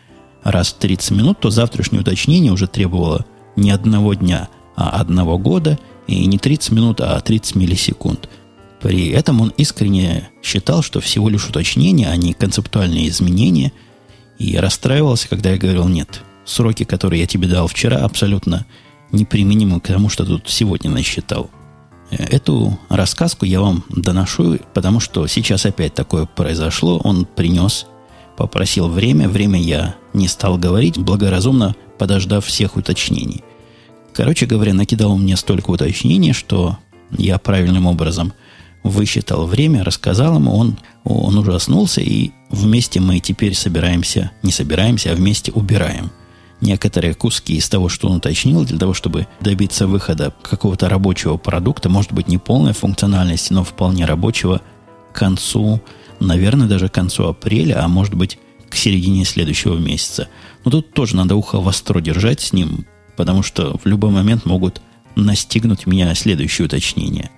раз 0.51 0.69
в 0.69 0.77
30 0.77 1.11
минут, 1.11 1.39
то 1.39 1.49
завтрашнее 1.49 2.01
уточнение 2.01 2.51
уже 2.51 2.67
требовало 2.67 3.25
не 3.55 3.71
одного 3.71 4.13
дня, 4.13 4.49
а 4.75 4.89
одного 5.01 5.37
года, 5.37 5.79
и 6.07 6.25
не 6.25 6.37
30 6.37 6.71
минут, 6.71 7.01
а 7.01 7.19
30 7.19 7.55
миллисекунд. 7.55 8.29
При 8.81 9.09
этом 9.09 9.41
он 9.41 9.49
искренне 9.57 10.29
считал, 10.43 10.83
что 10.83 11.01
всего 11.01 11.29
лишь 11.29 11.47
уточнение, 11.49 12.09
а 12.09 12.15
не 12.15 12.33
концептуальные 12.33 13.09
изменения, 13.09 13.73
и 14.37 14.55
расстраивался, 14.55 15.27
когда 15.27 15.51
я 15.51 15.57
говорил, 15.57 15.87
нет, 15.87 16.21
сроки, 16.45 16.83
которые 16.83 17.21
я 17.21 17.27
тебе 17.27 17.47
дал 17.47 17.67
вчера, 17.67 17.97
абсолютно 17.97 18.65
неприменимы 19.11 19.79
к 19.81 19.87
тому, 19.87 20.09
что 20.09 20.25
тут 20.25 20.47
сегодня 20.47 20.91
насчитал. 20.91 21.49
Эту 22.09 22.79
рассказку 22.89 23.45
я 23.45 23.61
вам 23.61 23.83
доношу, 23.89 24.59
потому 24.73 24.99
что 24.99 25.27
сейчас 25.27 25.65
опять 25.65 25.93
такое 25.93 26.25
произошло. 26.25 26.99
Он 27.03 27.25
принес 27.25 27.85
Попросил 28.37 28.87
время, 28.87 29.27
время 29.27 29.59
я 29.59 29.95
не 30.13 30.27
стал 30.27 30.59
говорить, 30.59 30.99
благоразумно 30.99 31.75
подождав 31.97 32.45
всех 32.45 32.75
уточнений. 32.75 33.43
Короче 34.13 34.45
говоря, 34.45 34.75
накидал 34.75 35.17
мне 35.17 35.35
столько 35.35 35.71
уточнений, 35.71 36.33
что 36.33 36.77
я 37.17 37.39
правильным 37.39 37.87
образом 37.87 38.33
высчитал 38.83 39.47
время, 39.47 39.83
рассказал 39.83 40.35
ему, 40.35 40.55
он, 40.55 40.77
он 41.03 41.35
ужаснулся, 41.35 41.99
и 42.01 42.31
вместе 42.51 42.99
мы 42.99 43.19
теперь 43.19 43.55
собираемся, 43.55 44.31
не 44.43 44.51
собираемся, 44.51 45.11
а 45.11 45.15
вместе 45.15 45.51
убираем 45.51 46.11
некоторые 46.61 47.13
куски 47.13 47.55
из 47.55 47.69
того, 47.69 47.89
что 47.89 48.07
он 48.07 48.17
уточнил, 48.17 48.65
для 48.65 48.77
того, 48.77 48.93
чтобы 48.93 49.27
добиться 49.39 49.87
выхода 49.87 50.33
какого-то 50.41 50.89
рабочего 50.89 51.37
продукта, 51.37 51.89
может 51.89 52.13
быть, 52.13 52.27
не 52.27 52.37
полной 52.37 52.73
функциональности, 52.73 53.53
но 53.53 53.63
вполне 53.63 54.05
рабочего 54.05 54.61
к 55.13 55.19
концу 55.19 55.81
наверное, 56.19 56.67
даже 56.67 56.89
к 56.89 56.93
концу 56.93 57.27
апреля, 57.27 57.83
а 57.83 57.87
может 57.87 58.13
быть, 58.13 58.39
к 58.69 58.75
середине 58.75 59.25
следующего 59.25 59.77
месяца. 59.77 60.27
Но 60.65 60.71
тут 60.71 60.93
тоже 60.93 61.15
надо 61.15 61.35
ухо 61.35 61.59
востро 61.59 62.01
держать 62.01 62.41
с 62.41 62.53
ним, 62.53 62.85
потому 63.15 63.43
что 63.43 63.77
в 63.83 63.85
любой 63.85 64.11
момент 64.11 64.45
могут 64.45 64.81
настигнуть 65.15 65.87
меня 65.87 66.13
следующие 66.15 66.65
уточнения. 66.65 67.31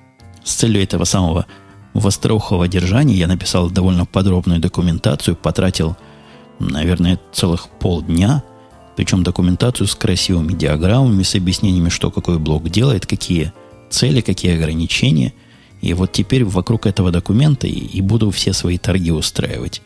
С 0.44 0.54
целью 0.54 0.82
этого 0.82 1.04
самого 1.04 1.46
в 1.94 2.06
остроухово 2.08 2.68
держании. 2.68 3.16
Я 3.16 3.28
написал 3.28 3.70
довольно 3.70 4.06
подробную 4.06 4.60
документацию, 4.60 5.36
потратил, 5.36 5.98
наверное, 6.60 7.20
целых 7.34 7.68
полдня, 7.68 8.44
причем 9.00 9.24
документацию 9.24 9.88
с 9.88 9.96
красивыми 9.96 10.52
диаграммами, 10.52 11.24
с 11.24 11.34
объяснениями, 11.34 11.88
что 11.88 12.12
какой 12.12 12.38
блок 12.38 12.70
делает, 12.70 13.06
какие 13.06 13.54
цели, 13.90 14.20
какие 14.20 14.56
ограничения. 14.56 15.34
И 15.80 15.94
вот 15.94 16.12
теперь 16.12 16.44
вокруг 16.44 16.86
этого 16.86 17.10
документа 17.10 17.66
и, 17.66 17.72
и 17.72 18.02
буду 18.02 18.30
все 18.30 18.52
свои 18.52 18.78
торги 18.78 19.12
устраивать. 19.12 19.82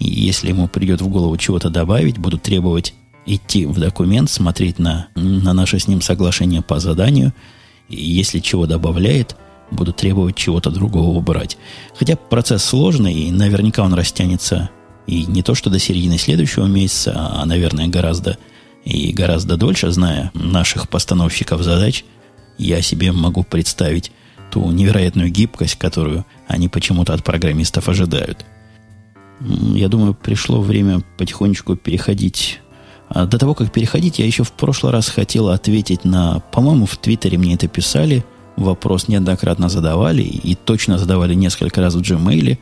И 0.00 0.08
если 0.08 0.48
ему 0.48 0.66
придет 0.66 1.00
в 1.00 1.06
голову 1.06 1.36
чего-то 1.36 1.70
добавить, 1.70 2.18
буду 2.18 2.38
требовать 2.38 2.92
идти 3.24 3.66
в 3.66 3.78
документ, 3.78 4.32
смотреть 4.32 4.80
на, 4.80 5.10
на 5.14 5.52
наше 5.52 5.78
с 5.78 5.86
ним 5.86 6.00
соглашение 6.00 6.60
по 6.60 6.80
заданию. 6.80 7.32
И 7.88 8.02
если 8.02 8.40
чего 8.40 8.66
добавляет, 8.66 9.36
буду 9.70 9.92
требовать 9.92 10.34
чего-то 10.34 10.72
другого 10.72 11.16
убрать. 11.16 11.56
Хотя 11.96 12.16
процесс 12.16 12.64
сложный, 12.64 13.14
и 13.14 13.30
наверняка 13.30 13.84
он 13.84 13.94
растянется 13.94 14.70
и 15.06 15.24
не 15.24 15.44
то 15.44 15.54
что 15.54 15.70
до 15.70 15.78
середины 15.78 16.18
следующего 16.18 16.66
месяца, 16.66 17.12
а, 17.14 17.46
наверное, 17.46 17.86
гораздо 17.86 18.38
и 18.86 19.12
гораздо 19.12 19.56
дольше, 19.56 19.90
зная 19.90 20.30
наших 20.32 20.88
постановщиков 20.88 21.60
задач, 21.62 22.04
я 22.56 22.80
себе 22.80 23.10
могу 23.10 23.42
представить 23.42 24.12
ту 24.50 24.70
невероятную 24.70 25.28
гибкость, 25.28 25.74
которую 25.74 26.24
они 26.46 26.68
почему-то 26.68 27.12
от 27.12 27.24
программистов 27.24 27.88
ожидают. 27.88 28.46
Я 29.40 29.88
думаю, 29.88 30.14
пришло 30.14 30.60
время 30.60 31.02
потихонечку 31.18 31.76
переходить 31.76 32.60
а 33.08 33.26
до 33.26 33.38
того, 33.38 33.54
как 33.54 33.72
переходить, 33.72 34.18
я 34.18 34.26
еще 34.26 34.42
в 34.42 34.52
прошлый 34.52 34.92
раз 34.92 35.08
хотел 35.08 35.48
ответить 35.50 36.04
на... 36.04 36.40
По-моему, 36.50 36.86
в 36.86 36.96
Твиттере 36.96 37.38
мне 37.38 37.54
это 37.54 37.68
писали. 37.68 38.24
Вопрос 38.56 39.06
неоднократно 39.06 39.68
задавали. 39.68 40.22
И 40.22 40.56
точно 40.56 40.98
задавали 40.98 41.34
несколько 41.34 41.80
раз 41.80 41.94
в 41.94 42.00
Gmail. 42.00 42.58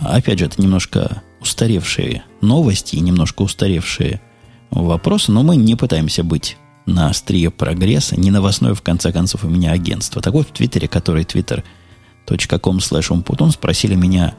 Опять 0.00 0.38
же, 0.38 0.46
это 0.46 0.62
немножко 0.62 1.22
устаревшие 1.42 2.24
новости 2.40 2.96
и 2.96 3.00
немножко 3.00 3.42
устаревшие 3.42 4.22
вопросы. 4.70 5.32
Но 5.32 5.42
мы 5.42 5.56
не 5.56 5.74
пытаемся 5.74 6.24
быть 6.24 6.56
на 6.86 7.08
острие 7.08 7.50
прогресса. 7.50 8.18
Не 8.18 8.30
новостное, 8.30 8.74
в 8.74 8.82
конце 8.82 9.12
концов, 9.12 9.44
у 9.44 9.48
меня 9.48 9.72
агентство. 9.72 10.22
Так 10.22 10.34
вот, 10.34 10.48
в 10.48 10.52
Твиттере, 10.52 10.88
который 10.88 11.24
twitter.com 11.24 12.78
slash 12.78 13.52
спросили 13.52 13.94
меня, 13.94 14.34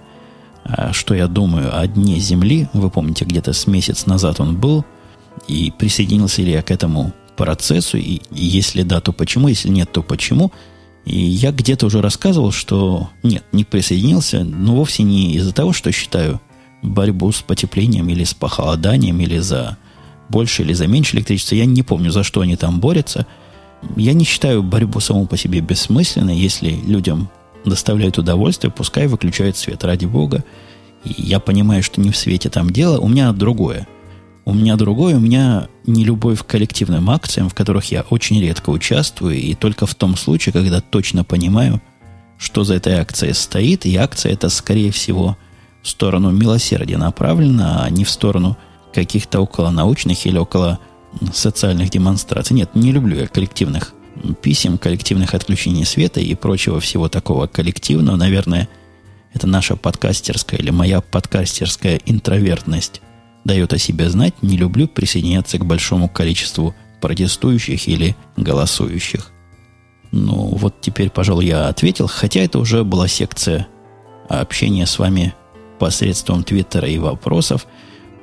а, 0.63 0.93
что 0.93 1.13
я 1.13 1.27
думаю 1.27 1.77
о 1.77 1.85
Дне 1.87 2.19
Земли. 2.19 2.67
Вы 2.73 2.89
помните, 2.89 3.25
где-то 3.25 3.53
с 3.53 3.67
месяц 3.67 4.05
назад 4.05 4.39
он 4.39 4.57
был– 4.57 4.85
и 5.47 5.71
присоединился 5.77 6.41
ли 6.41 6.51
я 6.51 6.61
к 6.61 6.71
этому 6.71 7.13
процессу, 7.35 7.97
и, 7.97 8.21
и 8.31 8.45
если 8.45 8.83
да, 8.83 9.01
то 9.01 9.11
почему, 9.11 9.47
если 9.47 9.69
нет, 9.69 9.91
то 9.91 10.03
почему. 10.03 10.51
И 11.05 11.17
я 11.17 11.51
где-то 11.51 11.87
уже 11.87 12.01
рассказывал, 12.01 12.51
что 12.51 13.09
нет, 13.23 13.43
не 13.51 13.63
присоединился, 13.63 14.43
но 14.43 14.75
вовсе 14.75 15.03
не 15.03 15.33
из-за 15.35 15.51
того, 15.51 15.73
что 15.73 15.91
считаю 15.91 16.39
борьбу 16.83 17.31
с 17.31 17.41
потеплением 17.41 18.09
или 18.09 18.23
с 18.23 18.33
похолоданием, 18.33 19.19
или 19.19 19.39
за 19.39 19.77
больше 20.31 20.63
или 20.63 20.73
за 20.73 20.87
меньше 20.87 21.17
электричества. 21.17 21.55
Я 21.55 21.65
не 21.65 21.83
помню, 21.83 22.09
за 22.11 22.23
что 22.23 22.41
они 22.41 22.55
там 22.55 22.79
борются. 22.79 23.27
Я 23.95 24.13
не 24.13 24.23
считаю 24.23 24.63
борьбу 24.63 24.99
саму 24.99 25.27
по 25.27 25.37
себе 25.37 25.59
бессмысленной. 25.59 26.37
Если 26.37 26.69
людям 26.69 27.29
доставляет 27.65 28.17
удовольствие, 28.17 28.71
пускай 28.71 29.07
выключают 29.07 29.57
свет, 29.57 29.83
ради 29.83 30.05
бога. 30.05 30.43
И 31.03 31.13
я 31.17 31.39
понимаю, 31.39 31.83
что 31.83 32.01
не 32.01 32.11
в 32.11 32.17
свете 32.17 32.49
там 32.49 32.69
дело. 32.71 32.99
У 32.99 33.07
меня 33.07 33.31
другое– 33.31 33.87
у 34.43 34.53
меня 34.53 34.75
другое, 34.75 35.17
у 35.17 35.19
меня 35.19 35.67
не 35.85 36.03
любовь 36.03 36.41
к 36.41 36.47
коллективным 36.47 37.09
акциям, 37.09 37.47
в 37.49 37.53
которых 37.53 37.91
я 37.91 38.01
очень 38.09 38.41
редко 38.41 38.71
участвую, 38.71 39.35
и 39.35 39.53
только 39.53 39.85
в 39.85 39.93
том 39.93 40.17
случае, 40.17 40.53
когда 40.53 40.81
точно 40.81 41.23
понимаю, 41.23 41.81
что 42.37 42.63
за 42.63 42.75
этой 42.75 42.95
акцией 42.95 43.35
стоит, 43.35 43.85
и 43.85 43.95
акция 43.95 44.33
это, 44.33 44.49
скорее 44.49 44.91
всего, 44.91 45.37
в 45.83 45.89
сторону 45.89 46.31
милосердия 46.31 46.97
направлена, 46.97 47.83
а 47.83 47.89
не 47.89 48.03
в 48.03 48.09
сторону 48.09 48.57
каких-то 48.93 49.41
около 49.41 49.69
научных 49.69 50.25
или 50.25 50.37
около 50.37 50.79
социальных 51.33 51.89
демонстраций. 51.89 52.55
Нет, 52.55 52.75
не 52.75 52.91
люблю 52.91 53.17
я 53.17 53.27
коллективных 53.27 53.93
писем, 54.41 54.77
коллективных 54.77 55.33
отключений 55.33 55.85
света 55.85 56.19
и 56.19 56.35
прочего 56.35 56.79
всего 56.79 57.09
такого 57.09 57.47
коллективного. 57.47 58.15
Наверное, 58.15 58.69
это 59.33 59.47
наша 59.47 59.75
подкастерская 59.75 60.59
или 60.59 60.69
моя 60.69 61.01
подкастерская 61.01 61.99
интровертность 62.05 63.01
дает 63.43 63.73
о 63.73 63.77
себе 63.77 64.09
знать, 64.09 64.35
не 64.41 64.57
люблю 64.57 64.87
присоединяться 64.87 65.57
к 65.57 65.65
большому 65.65 66.07
количеству 66.07 66.75
протестующих 66.99 67.87
или 67.87 68.15
голосующих. 68.37 69.31
Ну, 70.11 70.55
вот 70.55 70.81
теперь, 70.81 71.09
пожалуй, 71.09 71.45
я 71.45 71.67
ответил, 71.67 72.07
хотя 72.07 72.41
это 72.41 72.59
уже 72.59 72.83
была 72.83 73.07
секция 73.07 73.67
общения 74.29 74.85
с 74.85 74.99
вами 74.99 75.33
посредством 75.79 76.43
Твиттера 76.43 76.87
и 76.87 76.97
вопросов. 76.97 77.65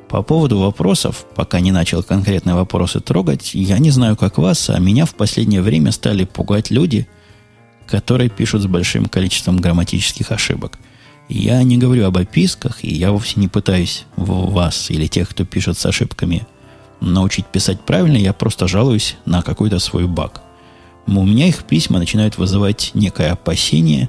По 0.08 0.22
поводу 0.22 0.58
вопросов, 0.58 1.26
пока 1.34 1.60
не 1.60 1.70
начал 1.70 2.02
конкретные 2.02 2.54
вопросы 2.54 3.00
трогать, 3.00 3.54
я 3.54 3.78
не 3.78 3.90
знаю, 3.90 4.16
как 4.16 4.38
вас, 4.38 4.70
а 4.70 4.78
меня 4.78 5.04
в 5.04 5.14
последнее 5.14 5.60
время 5.60 5.92
стали 5.92 6.24
пугать 6.24 6.70
люди, 6.70 7.06
которые 7.86 8.30
пишут 8.30 8.62
с 8.62 8.66
большим 8.66 9.06
количеством 9.06 9.58
грамматических 9.58 10.32
ошибок– 10.32 10.78
я 11.28 11.62
не 11.62 11.76
говорю 11.76 12.06
об 12.06 12.16
описках, 12.16 12.82
и 12.82 12.88
я 12.88 13.12
вовсе 13.12 13.38
не 13.38 13.48
пытаюсь 13.48 14.06
вас 14.16 14.90
или 14.90 15.06
тех, 15.06 15.28
кто 15.28 15.44
пишет 15.44 15.76
с 15.76 15.84
ошибками, 15.84 16.46
научить 17.00 17.46
писать 17.46 17.82
правильно, 17.82 18.16
я 18.16 18.32
просто 18.32 18.66
жалуюсь 18.66 19.16
на 19.26 19.42
какой-то 19.42 19.78
свой 19.78 20.06
баг. 20.06 20.42
У 21.06 21.24
меня 21.24 21.46
их 21.46 21.64
письма 21.64 21.98
начинают 21.98 22.38
вызывать 22.38 22.92
некое 22.94 23.32
опасение, 23.32 24.08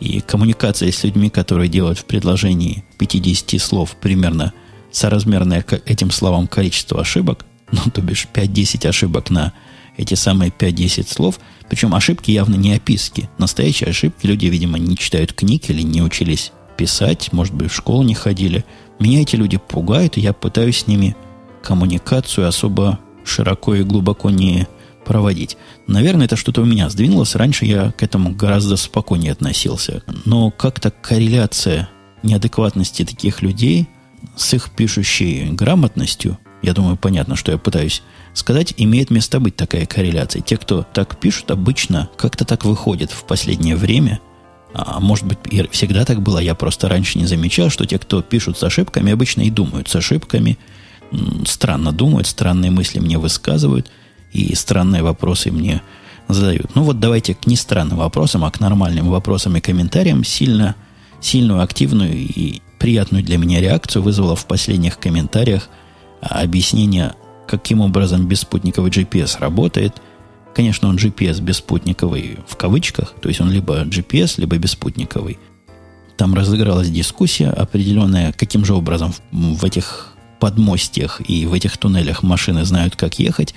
и 0.00 0.20
коммуникация 0.20 0.92
с 0.92 1.04
людьми, 1.04 1.30
которые 1.30 1.68
делают 1.68 1.98
в 1.98 2.04
предложении 2.04 2.84
50 2.98 3.60
слов 3.60 3.96
примерно 4.00 4.52
соразмерное 4.90 5.62
к 5.62 5.80
этим 5.84 6.10
словам 6.10 6.46
количество 6.46 7.00
ошибок, 7.00 7.44
ну, 7.72 7.80
то 7.92 8.00
бишь 8.00 8.28
5-10 8.32 8.88
ошибок 8.88 9.30
на 9.30 9.52
эти 9.96 10.14
самые 10.14 10.50
5-10 10.50 11.12
слов. 11.12 11.40
Причем 11.68 11.94
ошибки 11.94 12.30
явно 12.30 12.54
не 12.54 12.74
описки. 12.74 13.28
Настоящие 13.38 13.90
ошибки 13.90 14.26
люди, 14.26 14.46
видимо, 14.46 14.78
не 14.78 14.96
читают 14.96 15.32
книг 15.32 15.68
или 15.70 15.82
не 15.82 16.02
учились 16.02 16.52
писать, 16.76 17.32
может 17.32 17.54
быть, 17.54 17.70
в 17.70 17.74
школу 17.74 18.02
не 18.02 18.14
ходили. 18.14 18.64
Меня 19.00 19.22
эти 19.22 19.36
люди 19.36 19.56
пугают, 19.56 20.16
и 20.16 20.20
я 20.20 20.32
пытаюсь 20.32 20.80
с 20.80 20.86
ними 20.86 21.16
коммуникацию 21.62 22.46
особо 22.46 23.00
широко 23.24 23.74
и 23.74 23.82
глубоко 23.82 24.30
не 24.30 24.68
проводить. 25.04 25.56
Наверное, 25.86 26.26
это 26.26 26.36
что-то 26.36 26.62
у 26.62 26.64
меня 26.64 26.90
сдвинулось. 26.90 27.34
Раньше 27.34 27.64
я 27.64 27.92
к 27.92 28.02
этому 28.02 28.34
гораздо 28.34 28.76
спокойнее 28.76 29.32
относился. 29.32 30.02
Но 30.24 30.50
как-то 30.50 30.90
корреляция 30.90 31.88
неадекватности 32.22 33.04
таких 33.04 33.42
людей 33.42 33.88
с 34.34 34.54
их 34.54 34.70
пишущей 34.70 35.50
грамотностью, 35.50 36.38
я 36.62 36.72
думаю, 36.72 36.96
понятно, 36.96 37.36
что 37.36 37.52
я 37.52 37.58
пытаюсь 37.58 38.02
сказать, 38.34 38.74
имеет 38.76 39.10
место 39.10 39.40
быть 39.40 39.56
такая 39.56 39.86
корреляция. 39.86 40.42
Те, 40.42 40.56
кто 40.56 40.82
так 40.82 41.18
пишут, 41.18 41.50
обычно 41.50 42.10
как-то 42.16 42.44
так 42.44 42.64
выходит 42.64 43.10
в 43.10 43.24
последнее 43.24 43.76
время– 43.76 44.20
а 44.78 45.00
может 45.00 45.24
быть, 45.24 45.38
и 45.50 45.66
всегда 45.70 46.04
так 46.04 46.20
было, 46.20 46.38
я 46.38 46.54
просто 46.54 46.88
раньше 46.88 47.18
не 47.18 47.24
замечал, 47.24 47.70
что 47.70 47.86
те, 47.86 47.98
кто 47.98 48.20
пишут 48.20 48.58
с 48.58 48.62
ошибками, 48.62 49.12
обычно 49.12 49.40
и 49.40 49.50
думают 49.50 49.88
с 49.88 49.96
ошибками, 49.96 50.58
странно 51.46 51.92
думают, 51.92 52.26
странные 52.26 52.70
мысли 52.70 52.98
мне 52.98 53.16
высказывают, 53.16 53.90
и 54.32 54.54
странные 54.54 55.02
вопросы 55.02 55.50
мне 55.50 55.80
задают. 56.28 56.74
Ну 56.74 56.82
вот 56.82 57.00
давайте 57.00 57.34
к 57.34 57.46
не 57.46 57.56
странным 57.56 57.98
вопросам, 57.98 58.44
а 58.44 58.50
к 58.50 58.60
нормальным 58.60 59.08
вопросам 59.08 59.56
и 59.56 59.60
комментариям 59.60 60.24
сильно, 60.24 60.74
сильную, 61.22 61.62
активную 61.62 62.12
и 62.12 62.60
приятную 62.78 63.24
для 63.24 63.38
меня 63.38 63.60
реакцию 63.60 64.02
вызвало 64.02 64.36
в 64.36 64.46
последних 64.46 64.98
комментариях 64.98 65.68
объяснение, 66.20 67.14
каким 67.46 67.80
образом 67.80 68.26
беспутниковый 68.26 68.90
GPS 68.90 69.38
работает– 69.40 70.00
Конечно, 70.56 70.88
он 70.88 70.96
GPS 70.96 71.42
беспутниковый 71.42 72.38
в 72.48 72.56
кавычках, 72.56 73.12
то 73.20 73.28
есть 73.28 73.42
он 73.42 73.50
либо 73.50 73.82
GPS, 73.82 74.40
либо 74.40 74.56
беспутниковый. 74.56 75.38
Там 76.16 76.32
разыгралась 76.32 76.88
дискуссия 76.88 77.50
определенная, 77.50 78.32
каким 78.32 78.64
же 78.64 78.72
образом 78.72 79.12
в 79.30 79.62
этих 79.66 80.14
подмостьях 80.40 81.20
и 81.28 81.44
в 81.44 81.52
этих 81.52 81.76
туннелях 81.76 82.22
машины 82.22 82.64
знают, 82.64 82.96
как 82.96 83.18
ехать. 83.18 83.54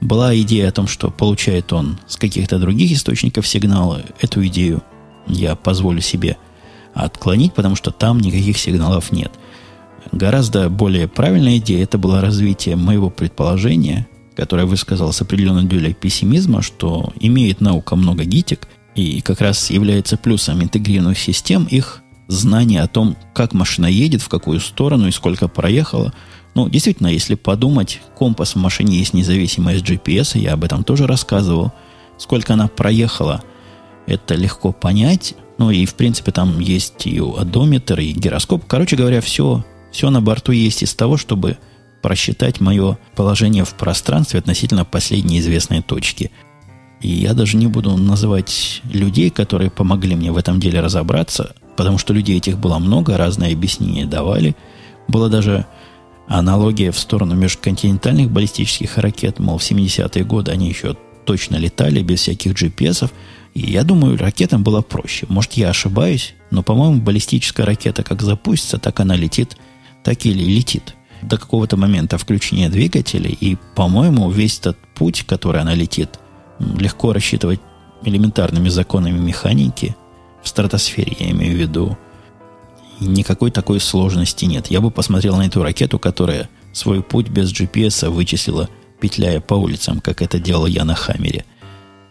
Была 0.00 0.36
идея 0.40 0.70
о 0.70 0.72
том, 0.72 0.88
что 0.88 1.12
получает 1.12 1.72
он 1.72 2.00
с 2.08 2.16
каких-то 2.16 2.58
других 2.58 2.90
источников 2.90 3.46
сигналы. 3.46 4.02
Эту 4.20 4.44
идею 4.48 4.82
я 5.28 5.54
позволю 5.54 6.00
себе 6.00 6.36
отклонить, 6.94 7.54
потому 7.54 7.76
что 7.76 7.90
там 7.90 8.20
никаких 8.20 8.58
сигналов 8.58 9.12
нет. 9.12 9.32
Гораздо 10.12 10.68
более 10.68 11.08
правильная 11.08 11.58
идея 11.58 11.84
это 11.84 11.98
было 11.98 12.20
развитие 12.20 12.76
моего 12.76 13.10
предположения, 13.10 14.08
которое 14.34 14.66
высказал 14.66 15.12
с 15.12 15.20
определенной 15.20 15.64
долей 15.64 15.94
пессимизма, 15.94 16.62
что 16.62 17.12
имеет 17.20 17.60
наука 17.60 17.96
много 17.96 18.24
гитик, 18.24 18.68
и 18.94 19.20
как 19.20 19.40
раз 19.40 19.70
является 19.70 20.16
плюсом 20.16 20.62
интегрированных 20.62 21.18
систем 21.18 21.64
их 21.64 22.02
знание 22.26 22.82
о 22.82 22.88
том, 22.88 23.16
как 23.34 23.52
машина 23.52 23.86
едет, 23.86 24.22
в 24.22 24.28
какую 24.28 24.60
сторону 24.60 25.08
и 25.08 25.12
сколько 25.12 25.48
проехала. 25.48 26.12
Ну, 26.54 26.68
действительно, 26.68 27.08
если 27.08 27.34
подумать, 27.34 28.00
компас 28.16 28.54
в 28.54 28.58
машине 28.58 28.98
есть 28.98 29.14
независимый 29.14 29.76
от 29.76 29.82
GPS, 29.82 30.38
я 30.38 30.54
об 30.54 30.64
этом 30.64 30.84
тоже 30.84 31.06
рассказывал. 31.06 31.72
Сколько 32.18 32.54
она 32.54 32.68
проехала, 32.68 33.42
это 34.06 34.34
легко 34.34 34.72
понять. 34.72 35.34
Ну 35.60 35.70
и, 35.70 35.84
в 35.84 35.94
принципе, 35.94 36.32
там 36.32 36.58
есть 36.58 37.06
и 37.06 37.20
одометр, 37.20 38.00
и 38.00 38.12
гироскоп. 38.12 38.64
Короче 38.66 38.96
говоря, 38.96 39.20
все, 39.20 39.62
все 39.92 40.08
на 40.08 40.22
борту 40.22 40.52
есть 40.52 40.82
из 40.82 40.94
того, 40.94 41.18
чтобы 41.18 41.58
просчитать 42.00 42.60
мое 42.60 42.96
положение 43.14 43.66
в 43.66 43.74
пространстве 43.74 44.40
относительно 44.40 44.86
последней 44.86 45.38
известной 45.38 45.82
точки. 45.82 46.30
И 47.02 47.08
я 47.08 47.34
даже 47.34 47.58
не 47.58 47.66
буду 47.66 47.94
называть 47.98 48.80
людей, 48.90 49.28
которые 49.28 49.70
помогли 49.70 50.16
мне 50.16 50.32
в 50.32 50.38
этом 50.38 50.60
деле 50.60 50.80
разобраться, 50.80 51.54
потому 51.76 51.98
что 51.98 52.14
людей 52.14 52.38
этих 52.38 52.58
было 52.58 52.78
много, 52.78 53.18
разные 53.18 53.52
объяснения 53.52 54.06
давали. 54.06 54.56
Была 55.08 55.28
даже 55.28 55.66
аналогия 56.26 56.90
в 56.90 56.98
сторону 56.98 57.34
межконтинентальных 57.34 58.30
баллистических 58.30 58.96
ракет, 58.96 59.38
мол, 59.38 59.58
в 59.58 59.70
70-е 59.70 60.24
годы 60.24 60.52
они 60.52 60.70
еще 60.70 60.96
точно 61.26 61.56
летали 61.56 62.02
без 62.02 62.20
всяких 62.20 62.52
GPS-ов, 62.52 63.10
и 63.54 63.60
я 63.60 63.82
думаю, 63.84 64.16
ракетам 64.16 64.62
было 64.62 64.80
проще. 64.80 65.26
Может, 65.28 65.54
я 65.54 65.70
ошибаюсь, 65.70 66.34
но, 66.50 66.62
по-моему, 66.62 67.00
баллистическая 67.00 67.66
ракета 67.66 68.02
как 68.02 68.22
запустится, 68.22 68.78
так 68.78 69.00
она 69.00 69.16
летит, 69.16 69.56
так 70.04 70.24
или 70.24 70.42
летит. 70.42 70.94
До 71.22 71.36
какого-то 71.36 71.76
момента 71.76 72.16
включения 72.16 72.68
двигателей, 72.68 73.36
и, 73.38 73.56
по-моему, 73.74 74.30
весь 74.30 74.58
этот 74.60 74.78
путь, 74.94 75.24
который 75.26 75.60
она 75.60 75.74
летит, 75.74 76.18
легко 76.58 77.12
рассчитывать 77.12 77.60
элементарными 78.02 78.68
законами 78.68 79.18
механики, 79.18 79.96
в 80.42 80.48
стратосфере 80.48 81.14
я 81.18 81.30
имею 81.30 81.54
в 81.54 81.60
виду, 81.60 81.98
никакой 83.00 83.50
такой 83.50 83.80
сложности 83.80 84.46
нет. 84.46 84.68
Я 84.70 84.80
бы 84.80 84.90
посмотрел 84.90 85.36
на 85.36 85.46
эту 85.46 85.62
ракету, 85.62 85.98
которая 85.98 86.48
свой 86.72 87.02
путь 87.02 87.28
без 87.28 87.52
GPS 87.52 88.08
вычислила, 88.08 88.70
петляя 89.00 89.40
по 89.40 89.54
улицам, 89.54 90.00
как 90.00 90.22
это 90.22 90.38
делал 90.38 90.66
я 90.66 90.84
на 90.84 90.94
Хаммере– 90.94 91.44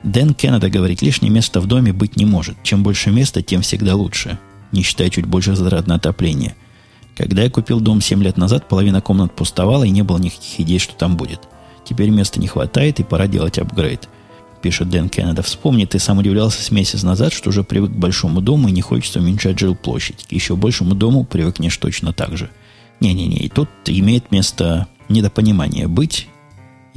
Дэн 0.04 0.34
Кеннеда 0.34 0.70
говорит, 0.70 1.02
лишнее 1.02 1.32
место 1.32 1.60
в 1.60 1.68
доме 1.68 1.92
быть 1.92 2.16
не 2.16 2.26
может. 2.26 2.58
Чем 2.64 2.84
больше 2.84 3.12
места, 3.12 3.42
тем 3.42 3.62
всегда 3.62 3.96
лучше. 3.96 4.40
Не 4.72 4.82
считая 4.82 5.10
чуть 5.10 5.26
больше 5.26 5.56
затрат 5.56 5.88
на 5.88 5.96
отопление. 5.96 6.56
Когда 7.18 7.44
я 7.44 7.50
купил 7.50 7.82
дом 7.82 8.00
7 8.00 8.24
лет 8.24 8.38
назад, 8.38 8.70
половина 8.70 9.02
комнат 9.02 9.36
пустовала 9.36 9.84
и 9.84 9.90
не 9.90 10.04
было 10.04 10.18
никаких 10.18 10.62
идей, 10.62 10.80
что 10.80 10.94
там 10.96 11.18
будет. 11.18 11.42
Теперь 11.84 12.12
места 12.12 12.40
не 12.40 12.48
хватает 12.48 13.02
и 13.02 13.04
пора 13.04 13.28
делать 13.28 13.60
апгрейд. 13.60 14.08
Пишет 14.62 14.90
Дэн 14.90 15.10
Кеннеда. 15.10 15.42
Вспомни, 15.42 15.84
ты 15.84 16.00
сам 16.00 16.20
удивлялся 16.20 16.64
с 16.64 16.72
месяц 16.72 17.04
назад, 17.04 17.34
что 17.34 17.50
уже 17.50 17.66
привык 17.66 17.92
к 17.92 17.96
большому 17.96 18.40
дому 18.40 18.70
и 18.70 18.72
не 18.72 18.82
хочется 18.82 19.20
уменьшать 19.20 19.60
жилплощадь. 19.60 20.28
К 20.30 20.32
еще 20.32 20.56
большему 20.56 20.96
дому 20.96 21.26
привыкнешь 21.26 21.76
точно 21.76 22.14
так 22.14 22.38
же. 22.38 22.50
Не-не-не, 23.02 23.38
и 23.40 23.50
тут 23.50 23.70
имеет 23.86 24.32
место 24.32 24.88
недопонимание 25.10 25.88
быть, 25.88 26.29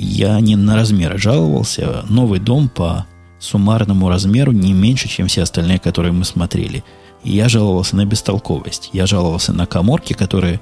я 0.02 0.40
не 0.40 0.56
на 0.56 0.74
размеры 0.74 1.18
жаловался. 1.18 2.04
Новый 2.08 2.40
дом 2.40 2.68
по 2.68 3.06
суммарному 3.38 4.08
размеру 4.08 4.52
не 4.52 4.72
меньше, 4.72 5.08
чем 5.08 5.28
все 5.28 5.42
остальные, 5.42 5.78
которые 5.78 6.12
мы 6.12 6.24
смотрели. 6.24 6.84
Я 7.24 7.48
жаловался 7.48 7.96
на 7.96 8.04
бестолковость. 8.04 8.90
Я 8.92 9.06
жаловался 9.06 9.52
на 9.52 9.66
коморки, 9.66 10.12
которые 10.12 10.60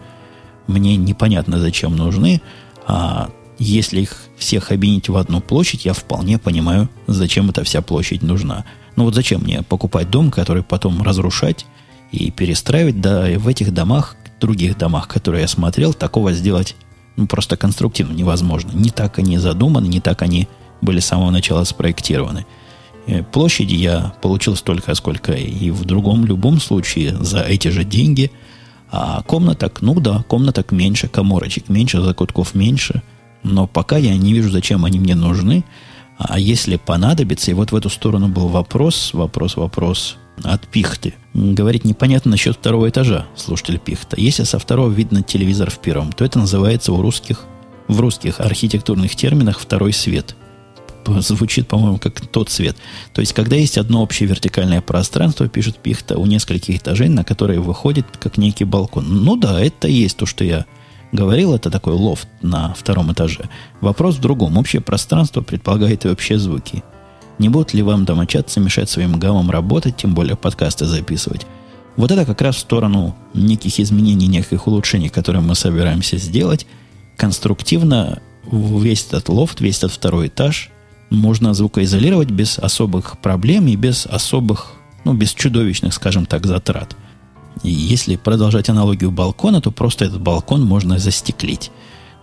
мне 0.66 0.96
непонятно 0.96 1.58
зачем 1.58 1.96
нужны. 1.96 2.42
А 2.86 3.30
если 3.58 4.02
их 4.02 4.16
всех 4.36 4.72
объединить 4.72 5.08
в 5.08 5.16
одну 5.16 5.40
площадь, 5.40 5.84
я 5.84 5.92
вполне 5.92 6.38
понимаю, 6.38 6.88
зачем 7.06 7.50
эта 7.50 7.64
вся 7.64 7.82
площадь 7.82 8.22
нужна. 8.22 8.64
Ну 8.96 9.04
вот 9.04 9.14
зачем 9.14 9.42
мне 9.42 9.62
покупать 9.62 10.10
дом, 10.10 10.30
который 10.30 10.62
потом 10.62 11.02
разрушать 11.02 11.66
и 12.12 12.30
перестраивать? 12.30 13.00
Да 13.00 13.30
и 13.30 13.36
в 13.36 13.48
этих 13.48 13.72
домах, 13.72 14.16
других 14.40 14.76
домах, 14.76 15.08
которые 15.08 15.42
я 15.42 15.48
смотрел, 15.48 15.94
такого 15.94 16.32
сделать 16.32 16.76
ну, 17.20 17.26
просто 17.26 17.56
конструктивно 17.56 18.12
невозможно. 18.12 18.70
Не 18.72 18.90
так 18.90 19.18
они 19.18 19.38
задуманы, 19.38 19.86
не 19.86 20.00
так 20.00 20.22
они 20.22 20.48
были 20.80 21.00
с 21.00 21.06
самого 21.06 21.30
начала 21.30 21.64
спроектированы. 21.64 22.46
Э, 23.06 23.22
площади 23.22 23.74
я 23.74 24.14
получил 24.22 24.56
столько, 24.56 24.94
сколько 24.94 25.32
и 25.32 25.70
в 25.70 25.84
другом 25.84 26.24
любом 26.24 26.60
случае 26.60 27.16
за 27.20 27.42
эти 27.42 27.68
же 27.68 27.84
деньги. 27.84 28.30
А 28.90 29.22
комнаток, 29.22 29.82
ну 29.82 30.00
да, 30.00 30.24
комнаток 30.28 30.72
меньше, 30.72 31.08
коморочек 31.08 31.68
меньше, 31.68 32.00
закутков 32.00 32.54
меньше. 32.54 33.02
Но 33.42 33.66
пока 33.66 33.98
я 33.98 34.16
не 34.16 34.32
вижу, 34.32 34.50
зачем 34.50 34.84
они 34.84 34.98
мне 34.98 35.14
нужны. 35.14 35.64
А 36.18 36.38
если 36.38 36.76
понадобится, 36.76 37.50
и 37.50 37.54
вот 37.54 37.72
в 37.72 37.76
эту 37.76 37.90
сторону 37.90 38.28
был 38.28 38.48
вопрос, 38.48 39.12
вопрос, 39.12 39.56
вопрос 39.56 40.16
от 40.44 40.66
пихты. 40.66 41.14
Говорит, 41.34 41.84
непонятно 41.84 42.32
насчет 42.32 42.56
второго 42.56 42.88
этажа, 42.88 43.26
слушатель 43.36 43.78
пихта. 43.78 44.16
Если 44.18 44.44
со 44.44 44.58
второго 44.58 44.90
видно 44.90 45.22
телевизор 45.22 45.70
в 45.70 45.78
первом, 45.78 46.12
то 46.12 46.24
это 46.24 46.38
называется 46.38 46.92
у 46.92 47.00
русских, 47.02 47.44
в 47.88 48.00
русских 48.00 48.40
архитектурных 48.40 49.14
терминах 49.16 49.58
второй 49.58 49.92
свет. 49.92 50.36
Звучит, 51.06 51.66
по-моему, 51.66 51.98
как 51.98 52.20
тот 52.20 52.50
свет. 52.50 52.76
То 53.14 53.20
есть, 53.20 53.32
когда 53.32 53.56
есть 53.56 53.78
одно 53.78 54.02
общее 54.02 54.28
вертикальное 54.28 54.80
пространство, 54.80 55.48
пишет 55.48 55.78
пихта, 55.78 56.18
у 56.18 56.26
нескольких 56.26 56.76
этажей, 56.76 57.08
на 57.08 57.24
которые 57.24 57.60
выходит 57.60 58.06
как 58.18 58.36
некий 58.36 58.64
балкон. 58.64 59.24
Ну 59.24 59.36
да, 59.36 59.60
это 59.60 59.88
есть 59.88 60.18
то, 60.18 60.26
что 60.26 60.44
я 60.44 60.66
говорил, 61.12 61.54
это 61.54 61.70
такой 61.70 61.94
лофт 61.94 62.28
на 62.42 62.74
втором 62.74 63.12
этаже. 63.12 63.48
Вопрос 63.80 64.16
в 64.16 64.20
другом. 64.20 64.56
Общее 64.58 64.82
пространство 64.82 65.40
предполагает 65.40 66.04
и 66.04 66.08
вообще 66.08 66.38
звуки. 66.38 66.84
Не 67.40 67.48
будут 67.48 67.72
ли 67.72 67.80
вам 67.80 68.04
домочадцы 68.04 68.60
мешать 68.60 68.90
своим 68.90 69.18
гаммам 69.18 69.50
работать, 69.50 69.96
тем 69.96 70.12
более 70.12 70.36
подкасты 70.36 70.84
записывать? 70.84 71.46
Вот 71.96 72.10
это 72.10 72.26
как 72.26 72.42
раз 72.42 72.56
в 72.56 72.58
сторону 72.58 73.16
неких 73.32 73.80
изменений, 73.80 74.26
неких 74.26 74.66
улучшений, 74.66 75.08
которые 75.08 75.40
мы 75.40 75.54
собираемся 75.54 76.18
сделать. 76.18 76.66
Конструктивно 77.16 78.20
весь 78.52 79.06
этот 79.06 79.30
лофт, 79.30 79.62
весь 79.62 79.78
этот 79.78 79.92
второй 79.92 80.26
этаж 80.26 80.68
можно 81.08 81.54
звукоизолировать 81.54 82.30
без 82.30 82.58
особых 82.58 83.18
проблем 83.20 83.68
и 83.68 83.76
без 83.76 84.04
особых, 84.04 84.72
ну, 85.06 85.14
без 85.14 85.32
чудовищных, 85.32 85.94
скажем 85.94 86.26
так, 86.26 86.44
затрат. 86.44 86.94
И 87.62 87.70
если 87.70 88.16
продолжать 88.16 88.68
аналогию 88.68 89.10
балкона, 89.12 89.62
то 89.62 89.70
просто 89.70 90.04
этот 90.04 90.20
балкон 90.20 90.62
можно 90.62 90.98
застеклить. 90.98 91.70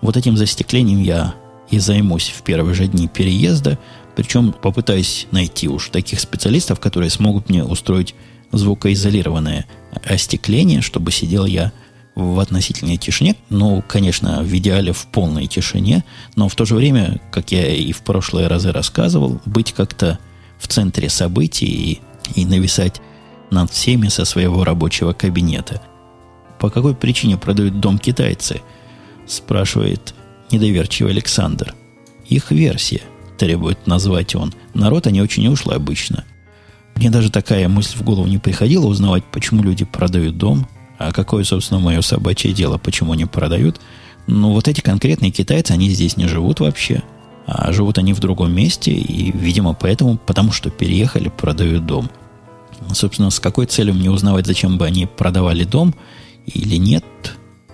Вот 0.01 0.15
этим 0.15 0.37
застеклением 0.37 1.01
я 1.01 1.33
и 1.71 1.79
займусь 1.79 2.29
в 2.29 2.43
первые 2.43 2.75
же 2.75 2.85
дни 2.85 3.07
переезда. 3.07 3.79
Причем 4.17 4.51
попытаюсь 4.51 5.27
найти 5.29 5.67
уж 5.67 5.89
таких 5.89 6.19
специалистов, 6.19 6.79
которые 6.79 7.11
смогут 7.11 7.49
мне 7.49 7.63
устроить 7.63 8.15
звукоизолированное 8.51 9.67
остекление, 10.03 10.81
чтобы 10.81 11.11
сидел 11.11 11.45
я 11.45 11.71
в 12.15 12.39
относительной 12.39 12.97
тишине. 12.97 13.35
Ну, 13.51 13.83
конечно, 13.87 14.41
в 14.41 14.51
идеале 14.57 14.91
в 14.91 15.05
полной 15.05 15.45
тишине, 15.45 16.03
но 16.35 16.49
в 16.49 16.55
то 16.55 16.65
же 16.65 16.73
время, 16.73 17.21
как 17.31 17.51
я 17.51 17.67
и 17.67 17.91
в 17.91 18.01
прошлые 18.01 18.47
разы 18.47 18.71
рассказывал, 18.71 19.39
быть 19.45 19.71
как-то 19.73 20.17
в 20.57 20.67
центре 20.67 21.09
событий 21.09 22.01
и, 22.33 22.41
и 22.41 22.45
нависать 22.45 22.99
над 23.51 23.69
всеми 23.69 24.07
со 24.07 24.25
своего 24.25 24.63
рабочего 24.63 25.13
кабинета. 25.13 25.79
По 26.57 26.71
какой 26.71 26.95
причине 26.95 27.37
продают 27.37 27.79
дом 27.79 27.99
китайцы? 27.99 28.61
Спрашивает 29.27 30.15
недоверчивый 30.49 31.11
Александр. 31.11 31.75
Их 32.27 32.49
версия– 32.49 33.03
требует 33.37 33.87
назвать 33.87 34.35
он. 34.35 34.53
Народ 34.73 35.07
они 35.07 35.21
очень 35.21 35.47
ушло 35.47 35.73
обычно. 35.73 36.25
Мне 36.95 37.09
даже 37.09 37.31
такая 37.31 37.69
мысль 37.69 37.97
в 37.97 38.01
голову 38.03 38.27
не 38.27 38.39
приходила 38.39 38.87
узнавать, 38.87 39.23
почему 39.25 39.63
люди 39.63 39.85
продают 39.85 40.37
дом, 40.37 40.67
а 40.97 41.11
какое, 41.11 41.43
собственно, 41.43 41.79
мое 41.79 42.01
собачье 42.01 42.53
дело, 42.53 42.77
почему 42.77 43.13
они 43.13 43.25
продают. 43.25 43.79
Но 44.25 44.51
вот 44.51 44.67
эти 44.67 44.81
конкретные 44.81 45.31
китайцы, 45.31 45.71
они 45.71 45.89
здесь 45.89 46.17
не 46.17 46.27
живут 46.27 46.59
вообще, 46.59 47.03
а 47.45 47.71
живут 47.71 47.99
они 47.99 48.13
в 48.13 48.19
другом 48.19 48.53
месте, 48.53 48.91
и, 48.91 49.31
видимо, 49.31 49.73
поэтому, 49.73 50.17
потому 50.17 50.51
что 50.51 50.69
переехали, 50.69 51.29
продают 51.29 51.85
дом. 51.85 52.09
Собственно, 52.93 53.29
с 53.29 53.39
какой 53.39 53.67
целью 53.67 53.93
мне 53.93 54.09
узнавать, 54.09 54.47
зачем 54.47 54.77
бы 54.77 54.85
они 54.85 55.05
продавали 55.05 55.63
дом 55.63 55.93
или 56.45 56.77
нет? 56.77 57.05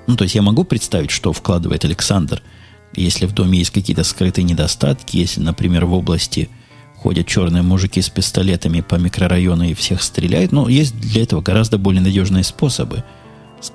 Ну, 0.06 0.18
то 0.18 0.26
есть 0.26 0.36
я 0.36 0.42
могу 0.42 0.66
представить, 0.66 1.12
что 1.12 1.32
вкладывает 1.32 1.86
Александр– 1.86 2.42
если 2.96 3.26
в 3.26 3.34
доме 3.34 3.60
есть 3.60 3.72
какие-то 3.72 4.04
скрытые 4.04 4.44
недостатки, 4.46 5.18
если, 5.18 5.42
например, 5.42 5.86
в 5.86 5.94
области 5.94 6.50
ходят 6.96 7.28
черные 7.28 7.64
мужики 7.64 8.02
с 8.02 8.10
пистолетами 8.10 8.82
по 8.82 8.96
микрорайону 8.96 9.66
и 9.66 9.74
всех 9.74 10.02
стреляют, 10.02 10.52
но 10.52 10.70
есть 10.70 10.98
для 11.00 11.24
этого 11.24 11.42
гораздо 11.42 11.78
более 11.78 12.02
надежные 12.02 12.44
способы. 12.44 13.04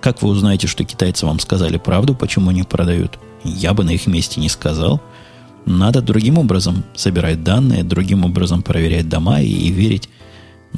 Как 0.00 0.22
вы 0.22 0.31
узнаете, 0.31 0.66
что 0.66 0.85
китайцы 0.85 1.26
вам 1.26 1.40
сказали 1.40 1.78
правду, 1.78 2.14
почему 2.14 2.50
они 2.50 2.62
продают? 2.62 3.19
Я 3.44 3.75
бы 3.75 3.85
на 3.85 3.90
их 3.90 4.06
месте 4.06 4.40
не 4.40 4.48
сказал. 4.48 5.02
Надо 5.66 6.00
другим 6.00 6.38
образом 6.38 6.85
собирать 6.94 7.42
данные, 7.42 7.83
другим 7.83 8.25
образом 8.25 8.62
проверять 8.62 9.08
дома 9.08 9.40
и, 9.40 9.50
и 9.50 9.71
верить 9.71 10.08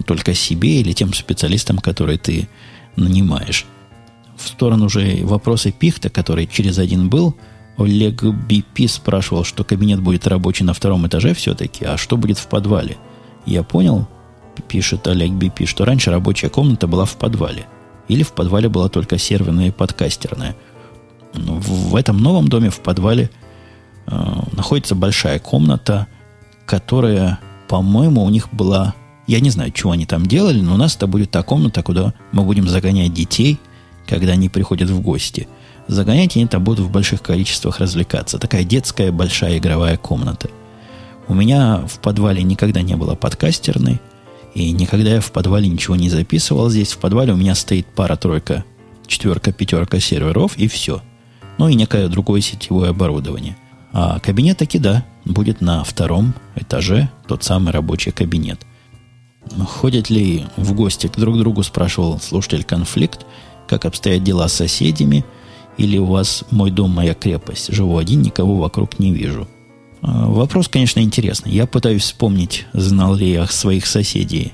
только 0.07 0.35
себе 0.35 0.81
или 0.81 0.93
тем 0.93 1.13
специалистам, 1.13 1.79
которые 1.79 2.19
ты 2.19 2.49
нанимаешь. 2.97 3.67
В 4.37 4.49
сторону 4.49 4.89
же 4.89 5.21
вопроса 5.23 5.71
Пихта, 5.71 6.09
который 6.09 6.47
через 6.47 6.79
один 6.79 7.11
был– 7.11 7.37
Олег 7.81 8.23
BP 8.23 8.89
спрашивал, 8.89 9.45
что 9.45 9.65
кабинет 9.65 10.01
будет 10.01 10.27
рабочий 10.27 10.65
на 10.65 10.75
втором 10.75 11.07
этаже 11.07 11.35
все-таки, 11.35 11.85
а 11.85 11.97
что 11.97 12.17
будет 12.17 12.39
в 12.39 12.47
подвале? 12.47 12.97
Я 13.47 13.63
понял, 13.63 14.07
пишет 14.69 15.07
Олег 15.09 15.31
BP, 15.33 15.67
что 15.67 15.85
раньше 15.85 16.11
рабочая 16.11 16.51
комната 16.51 16.87
была 16.87 17.05
в 17.05 17.17
подвале. 17.17 17.67
Или 18.09 18.23
в 18.23 18.33
подвале 18.33 18.69
была 18.69 18.89
только 18.89 19.19
серверная 19.19 19.69
и 19.69 19.71
подкастерная. 19.71 20.57
Но 21.33 21.55
в 21.55 21.97
этом 21.97 22.19
новом 22.19 22.49
доме 22.49 22.71
в 22.71 22.81
подвале 22.81 23.31
э, 24.07 24.17
находится 24.53 24.95
большая 24.95 25.39
комната, 25.39 26.07
которая, 26.67 27.39
по-моему, 27.69 28.25
у 28.25 28.31
них 28.31 28.49
была 28.53 28.95
Я 29.27 29.41
не 29.41 29.51
знаю, 29.51 29.71
чего 29.71 29.93
они 29.93 30.07
там 30.07 30.27
делали, 30.27 30.61
но 30.61 30.75
у 30.75 30.77
нас 30.77 30.97
это 30.97 31.07
будет 31.07 31.31
та 31.31 31.43
комната, 31.43 31.83
куда 31.83 32.15
мы 32.33 32.43
будем 32.43 32.69
загонять 32.69 33.15
детей, 33.15 33.61
когда 34.07 34.33
они 34.33 34.49
приходят 34.49 34.91
в 34.91 35.01
гости. 35.01 35.47
Загонять 35.89 36.37
они 36.37 36.47
там 36.47 36.63
будут 36.63 36.87
в 36.87 36.91
больших 36.91 37.23
количествах 37.23 37.79
развлекаться. 37.79 38.39
Такая 38.39 38.65
детская 38.65 39.13
большая 39.13 39.59
игровая 39.59 39.97
комната. 39.97 40.49
У 41.29 41.35
меня 41.35 41.85
в 41.87 42.01
подвале 42.01 42.43
никогда 42.43 42.83
не 42.83 42.97
было 42.97 43.15
подкастерной, 43.15 44.01
и 44.55 44.73
никогда 44.73 45.15
я 45.15 45.21
в 45.21 45.33
подвале 45.33 45.69
ничего 45.69 45.97
не 45.97 46.11
записывал. 46.11 46.71
Здесь 46.71 46.93
в 46.93 46.99
подвале 46.99 47.33
у 47.33 47.37
меня 47.37 47.55
стоит 47.55 47.87
пара-тройка, 47.87 48.65
четверка, 49.07 49.53
пятерка 49.53 50.01
серверов, 50.01 50.57
и 50.57 50.69
все. 50.69 51.03
Ну 51.59 51.69
и 51.69 51.75
некое 51.75 52.09
другое 52.09 52.41
сетевое 52.41 52.91
оборудование. 52.91 53.57
А 53.93 54.19
кабинет 54.21 54.59
таки 54.59 54.79
да, 54.79 55.05
будет 55.25 55.61
на 55.61 55.85
втором 55.85 56.35
этаже, 56.57 57.11
тот 57.27 57.45
самый 57.45 57.73
рабочий 57.73 58.13
кабинет. 58.13 58.61
Ходят 59.67 60.11
ли 60.11 60.47
в 60.57 60.75
гости 60.75 61.07
к 61.07 61.17
друг 61.19 61.39
другу, 61.39 61.63
спрашивал 61.63 62.21
слушатель 62.21 62.65
конфликт, 62.65 63.27
как 63.69 63.85
обстоят 63.85 64.23
дела 64.23 64.49
с 64.49 64.55
соседями, 64.55 65.25
или 65.81 65.97
у 65.97 66.05
вас 66.05 66.45
мой 66.51 66.71
дом, 66.71 66.91
моя 66.91 67.15
крепость, 67.15 67.73
живу 67.73 67.97
один, 67.97 68.21
никого 68.21 68.57
вокруг 68.57 68.99
не 68.99 69.13
вижу. 69.13 69.49
А, 70.03 70.27
вопрос, 70.27 70.69
конечно, 70.69 71.01
интересный. 71.01 71.53
Я 71.53 71.67
пытаюсь 71.67 72.03
вспомнить, 72.03 72.67
знал 72.75 73.15
ли 73.15 73.33
я 73.33 73.47
своих 73.47 73.87
соседей 73.87 74.53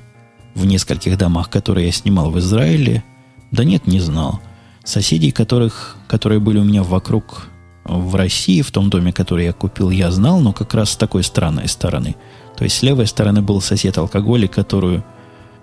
в 0.54 0.64
нескольких 0.66 1.18
домах, 1.18 1.50
которые 1.50 1.86
я 1.86 1.92
снимал 1.92 2.30
в 2.30 2.38
Израиле. 2.38 3.02
Да 3.50 3.64
нет, 3.64 3.88
не 3.88 3.98
знал. 3.98 4.40
Соседей, 4.84 5.32
которых, 5.32 5.96
которые 6.06 6.38
были 6.38 6.60
у 6.60 6.64
меня 6.64 6.84
вокруг 6.84 7.48
в 7.82 8.14
России, 8.14 8.62
в 8.62 8.70
том 8.70 8.88
доме, 8.88 9.12
который 9.12 9.46
я 9.46 9.52
купил, 9.52 9.90
я 9.90 10.12
знал, 10.12 10.38
но 10.38 10.52
как 10.52 10.74
раз 10.74 10.90
с 10.90 10.96
такой 10.96 11.24
странной 11.24 11.66
стороны. 11.66 12.14
То 12.56 12.62
есть 12.62 12.76
с 12.76 12.82
левой 12.84 13.08
стороны 13.08 13.42
был 13.42 13.60
сосед-алкоголик, 13.60 14.52
которую 14.52 15.04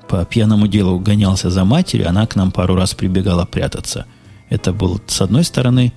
по 0.09 0.25
пьяному 0.25 0.67
делу 0.67 0.99
гонялся 0.99 1.49
за 1.49 1.63
матерью, 1.63 2.09
она 2.09 2.27
к 2.27 2.35
нам 2.35 2.51
пару 2.51 2.75
раз 2.75 2.93
прибегала 2.93 3.45
прятаться. 3.45 4.05
Это 4.53 4.71
был 4.71 5.01
с 5.07 5.19
одной 5.19 5.43
стороны 5.43 5.93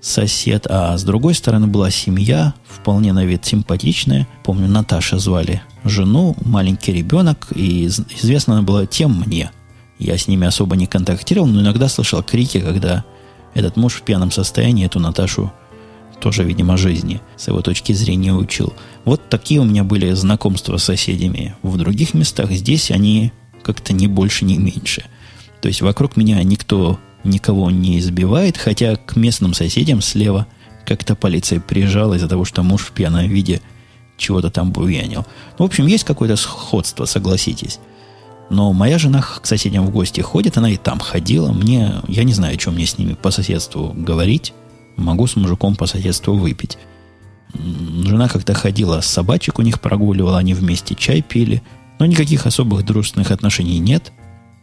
сосед, 0.00 0.68
а 0.70 0.96
с 0.96 1.02
другой 1.02 1.34
стороны 1.34 1.66
была 1.66 1.90
семья, 1.90 2.54
вполне 2.64 3.12
на 3.12 3.24
вид 3.24 3.44
симпатичная. 3.44 4.28
Помню, 4.44 4.68
Наташа 4.68 5.18
звали 5.18 5.62
жену, 5.82 6.36
маленький 6.44 6.92
ребенок, 6.92 7.48
и 7.56 7.86
известна 7.86 8.54
она 8.54 8.62
была 8.62 8.86
тем 8.86 9.18
мне. 9.26 9.50
Я 9.98 10.16
с 10.16 10.28
ними 10.28 10.46
особо 10.46 10.76
не 10.76 10.86
контактировал, 10.86 11.48
но 11.48 11.60
иногда 11.60 11.88
слышал 11.88 12.22
крики, 12.22 12.60
когда 12.60 13.04
этот 13.54 13.76
муж 13.76 13.94
в 13.94 14.02
пьяном 14.02 14.30
состоянии 14.30 14.86
эту 14.86 15.00
Наташу 15.00 15.52
тоже, 16.20 16.44
видимо, 16.44 16.76
жизни 16.76 17.20
с 17.36 17.48
его 17.48 17.62
точки 17.62 17.92
зрения 17.92 18.32
учил. 18.32 18.74
Вот 19.04 19.28
такие 19.28 19.60
у 19.60 19.64
меня 19.64 19.82
были 19.82 20.12
знакомства 20.12 20.76
с 20.76 20.84
соседями. 20.84 21.56
В 21.62 21.76
других 21.76 22.14
местах 22.14 22.52
здесь 22.52 22.92
они 22.92 23.32
как-то 23.64 23.92
не 23.92 24.06
больше, 24.06 24.44
не 24.44 24.56
меньше. 24.56 25.02
То 25.60 25.66
есть 25.66 25.82
вокруг 25.82 26.16
меня 26.16 26.40
никто 26.44 27.00
никого 27.24 27.70
не 27.70 27.98
избивает, 27.98 28.56
хотя 28.56 28.96
к 28.96 29.16
местным 29.16 29.54
соседям 29.54 30.00
слева 30.00 30.46
как-то 30.86 31.14
полиция 31.14 31.60
приезжала 31.60 32.14
из-за 32.14 32.28
того, 32.28 32.44
что 32.44 32.62
муж 32.62 32.82
в 32.82 32.92
пьяном 32.92 33.28
виде 33.28 33.60
чего-то 34.16 34.50
там 34.50 34.72
буянил. 34.72 35.26
Ну, 35.58 35.64
в 35.64 35.68
общем, 35.68 35.86
есть 35.86 36.04
какое-то 36.04 36.36
сходство, 36.36 37.04
согласитесь. 37.04 37.78
Но 38.50 38.72
моя 38.72 38.98
жена 38.98 39.20
к 39.22 39.46
соседям 39.46 39.86
в 39.86 39.90
гости 39.90 40.20
ходит, 40.20 40.56
она 40.56 40.70
и 40.70 40.76
там 40.76 40.98
ходила. 40.98 41.52
Мне, 41.52 41.96
я 42.08 42.24
не 42.24 42.32
знаю, 42.32 42.54
о 42.54 42.56
чем 42.56 42.74
мне 42.74 42.86
с 42.86 42.96
ними 42.96 43.14
по 43.14 43.30
соседству 43.30 43.94
говорить. 43.94 44.54
Могу 44.96 45.26
с 45.26 45.36
мужиком 45.36 45.76
по 45.76 45.86
соседству 45.86 46.34
выпить. 46.34 46.78
Жена 47.54 48.28
как-то 48.28 48.54
ходила, 48.54 49.00
собачек 49.00 49.58
у 49.58 49.62
них 49.62 49.80
прогуливала, 49.80 50.38
они 50.38 50.54
вместе 50.54 50.94
чай 50.94 51.22
пили. 51.22 51.62
Но 51.98 52.06
никаких 52.06 52.46
особых 52.46 52.84
дружественных 52.84 53.30
отношений 53.30 53.78
нет. 53.78 54.12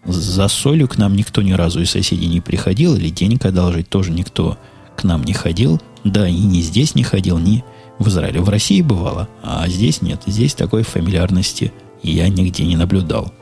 За 0.05 0.47
солью 0.47 0.87
к 0.87 0.97
нам 0.97 1.15
никто 1.15 1.41
ни 1.41 1.51
разу 1.53 1.81
из 1.81 1.91
соседей 1.91 2.27
не 2.27 2.41
приходил, 2.41 2.95
или 2.95 3.09
денег 3.09 3.45
одолжить 3.45 3.89
тоже 3.89 4.11
никто 4.11 4.57
к 4.95 5.03
нам 5.03 5.23
не 5.23 5.33
ходил. 5.33 5.81
Да, 6.03 6.27
и 6.27 6.37
ни 6.37 6.61
здесь 6.61 6.93
не 6.93 7.03
ходил, 7.03 7.39
ни 7.39 7.63
в 7.97 8.07
Израиле. 8.07 8.41
В 8.41 8.49
России 8.49 8.81
бывало, 8.81 9.27
а 9.41 9.67
здесь 9.67 10.01
нет. 10.01 10.21
Здесь 10.27 10.53
такой 10.53 10.83
фамильярности 10.83 11.73
я 12.03 12.29
нигде 12.29 12.65
не 12.65 12.75
наблюдал. 12.75 13.33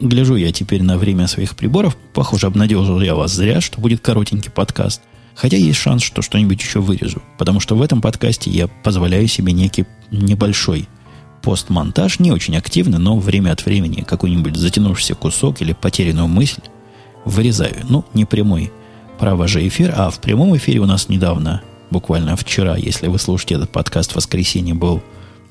Гляжу 0.00 0.36
я 0.36 0.50
теперь 0.50 0.82
на 0.82 0.96
время 0.96 1.26
своих 1.26 1.54
приборов. 1.54 1.96
Похоже, 2.14 2.46
обнадежил 2.46 3.00
я 3.02 3.14
вас 3.14 3.32
зря, 3.32 3.60
что 3.60 3.82
будет 3.82 4.00
коротенький 4.00 4.50
подкаст. 4.50 5.02
Хотя 5.34 5.58
есть 5.58 5.78
шанс, 5.78 6.02
что 6.02 6.22
что-нибудь 6.22 6.60
еще 6.60 6.80
вырежу. 6.80 7.22
Потому 7.38 7.60
что 7.60 7.76
в 7.76 7.82
этом 7.82 8.00
подкасте 8.00 8.50
я 8.50 8.66
позволяю 8.66 9.28
себе 9.28 9.52
некий 9.52 9.84
небольшой 10.10 10.88
постмонтаж, 11.42 12.18
не 12.18 12.32
очень 12.32 12.56
активно, 12.56 12.98
но 12.98 13.18
время 13.18 13.52
от 13.52 13.64
времени 13.64 14.02
какой-нибудь 14.02 14.56
затянувшийся 14.56 15.14
кусок 15.14 15.62
или 15.62 15.72
потерянную 15.72 16.28
мысль 16.28 16.62
вырезаю. 17.24 17.76
Ну, 17.88 18.04
не 18.14 18.24
прямой 18.24 18.72
право 19.18 19.46
же 19.46 19.66
эфир, 19.66 19.92
а 19.96 20.10
в 20.10 20.20
прямом 20.20 20.56
эфире 20.56 20.80
у 20.80 20.86
нас 20.86 21.08
недавно, 21.08 21.62
буквально 21.90 22.36
вчера, 22.36 22.76
если 22.76 23.08
вы 23.08 23.18
слушаете 23.18 23.56
этот 23.56 23.70
подкаст 23.70 24.12
в 24.12 24.16
воскресенье, 24.16 24.74
был, 24.74 25.02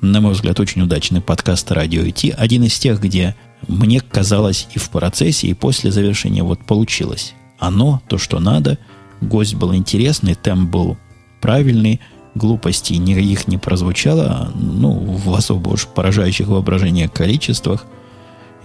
на 0.01 0.21
мой 0.21 0.33
взгляд, 0.33 0.59
очень 0.59 0.81
удачный 0.81 1.21
подкаст 1.21 1.71
«Радио 1.71 2.01
IT». 2.01 2.31
Один 2.31 2.63
из 2.63 2.79
тех, 2.79 2.99
где 2.99 3.35
мне 3.67 4.01
казалось 4.01 4.67
и 4.73 4.79
в 4.79 4.89
процессе, 4.89 5.47
и 5.47 5.53
после 5.53 5.91
завершения 5.91 6.43
вот 6.43 6.65
получилось. 6.65 7.33
Оно, 7.59 8.01
то, 8.07 8.17
что 8.17 8.39
надо, 8.39 8.77
гость 9.21 9.55
был 9.55 9.75
интересный, 9.75 10.35
темп 10.35 10.69
был 10.69 10.97
правильный, 11.41 11.99
глупостей 12.39 12.97
никаких 12.97 13.47
не 13.47 13.57
прозвучало, 13.57 14.51
ну, 14.55 14.91
в 14.93 15.33
особо 15.35 15.69
уж 15.69 15.87
поражающих 15.87 16.47
воображение 16.47 17.07
количествах. 17.07 17.85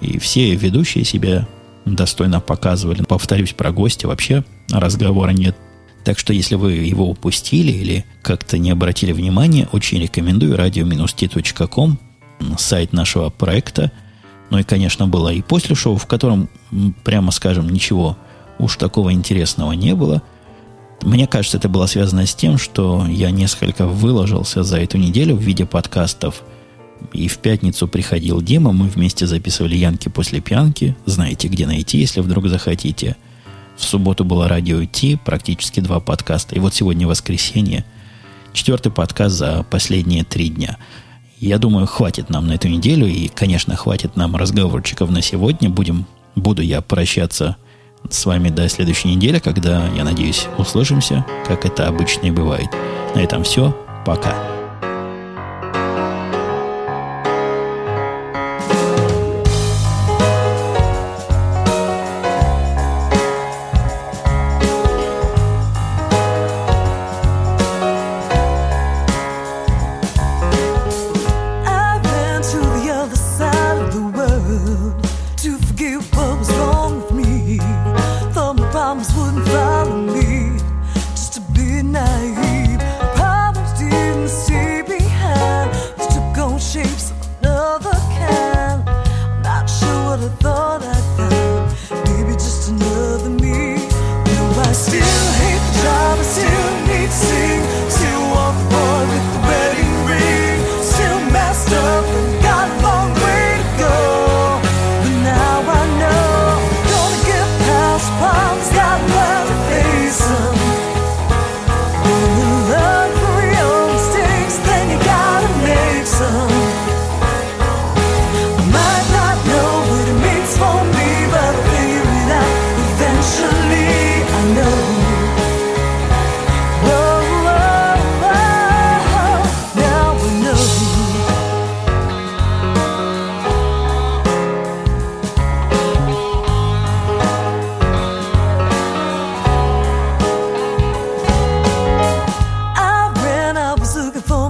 И 0.01 0.19
все 0.19 0.55
ведущие 0.55 1.05
себя 1.05 1.47
достойно 1.85 2.41
показывали. 2.41 3.03
Повторюсь 3.03 3.53
про 3.53 3.71
гостя, 3.71 4.09
вообще 4.09 4.45
разговора 4.71 5.31
нет. 5.31 5.57
Так 6.05 6.19
что, 6.19 6.33
если 6.33 6.55
вы 6.55 6.73
его 6.73 7.09
упустили 7.09 7.73
или 7.73 8.05
как-то 8.23 8.59
не 8.59 8.71
обратили 8.71 9.13
внимания, 9.13 9.69
очень 9.73 10.01
рекомендую 10.01 10.57
radio-t.com, 10.57 11.99
сайт 12.57 12.93
нашего 12.93 13.29
проекта– 13.29 13.93
ну 14.51 14.59
и, 14.59 14.63
конечно, 14.63 15.09
было 15.09 15.33
и 15.33 15.43
после 15.43 15.75
шоу, 15.75 15.97
в 15.97 16.07
котором, 16.07 16.49
прямо 17.03 17.33
скажем, 17.33 17.69
ничего 17.69 18.17
уж 18.59 18.77
такого 18.77 19.13
интересного 19.13 19.73
не 19.73 19.95
было. 19.95 20.23
Мне 21.05 21.27
кажется, 21.27 21.59
это 21.59 21.69
было 21.69 21.87
связано 21.87 22.27
с 22.27 22.35
тем, 22.35 22.57
что 22.57 23.07
я 23.07 23.31
несколько 23.31 23.87
выложился 23.87 24.63
за 24.63 24.79
эту 24.79 24.97
неделю 24.97 25.37
в 25.37 25.43
виде 25.43 25.67
подкастов. 25.67 26.43
И 27.13 27.29
в 27.29 27.39
пятницу 27.39 27.87
приходил 27.87 28.41
Дима, 28.41 28.73
мы 28.73 28.89
вместе 28.89 29.27
записывали 29.27 29.77
Янки 29.77 30.09
после 30.09 30.41
пьянки. 30.41 30.97
Знаете, 31.05 31.49
где 31.49 31.67
найти, 31.67 31.99
если 31.99 32.21
вдруг 32.21 32.49
захотите. 32.49 33.17
В 33.77 33.85
субботу 33.85 34.25
было 34.25 34.49
радио 34.49 34.83
Ти, 34.87 35.17
практически 35.23 35.81
два 35.81 36.01
подкаста. 36.01 36.55
И 36.55 36.59
вот 36.59 36.73
сегодня 36.73 37.07
воскресенье, 37.07 37.85
четвертый 38.55 38.91
подкаст 38.91 39.37
за 39.37 39.63
последние 39.71 40.25
три 40.25 40.49
дня– 40.49 40.79
я 41.45 41.59
думаю, 41.59 41.87
хватит 41.87 42.31
нам 42.31 42.47
на 42.47 42.53
эту 42.53 42.69
неделю, 42.69 43.07
и, 43.07 43.29
конечно, 43.29 43.77
хватит 43.77 44.17
нам 44.17 44.35
разговорчиков 44.35 45.11
на 45.11 45.21
сегодня. 45.21 45.69
Будем, 45.69 46.07
буду 46.35 46.63
я 46.63 46.81
прощаться 46.81 47.57
с 48.11 48.27
вами 48.27 48.49
до 48.49 48.69
следующей 48.69 49.15
недели, 49.15 49.39
когда, 49.39 49.89
я 49.97 50.05
надеюсь, 50.05 50.47
услышимся, 50.59 51.25
как 51.47 51.65
это 51.65 51.89
обычно 51.89 52.27
и 52.27 52.31
бывает. 52.31 52.69
На 53.15 53.21
этом 53.21 53.43
все. 53.43 53.77
Пока. 54.05 54.64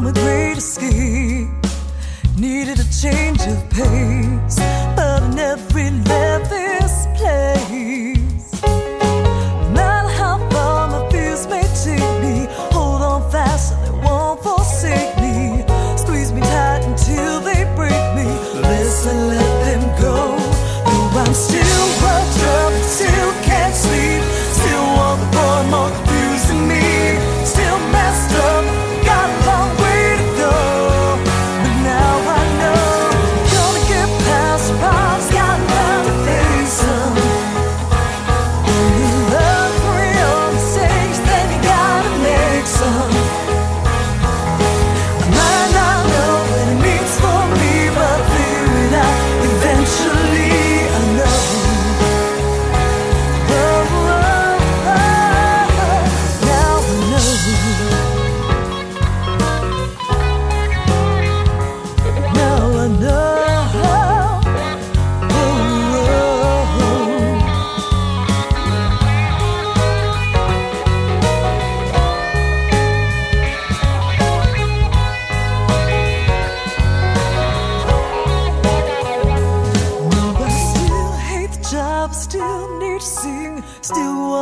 I'm 0.04 0.10
a 0.10 0.20
great 0.20 0.58
escape. 0.58 1.48
Needed 2.36 2.78
a 2.78 2.84
change 2.92 3.40
of 3.46 3.70
pace, 3.70 4.56
but 4.94 5.22
in 5.22 5.38
every 5.38 5.88
level. 5.92 6.33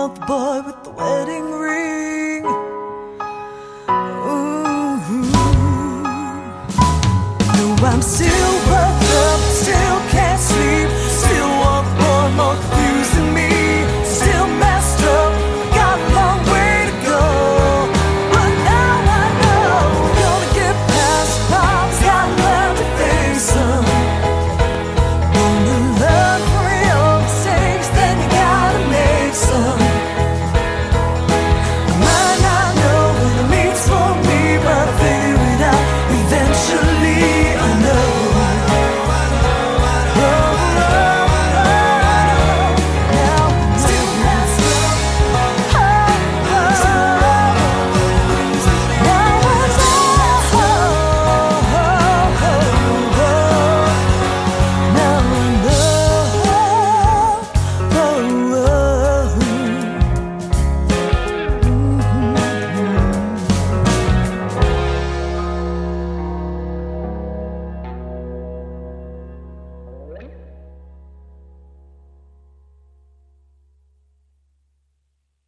the 0.09 0.21
boy 0.27 0.63
with 0.67 0.83
the 0.83 0.91
wedding 0.91 1.52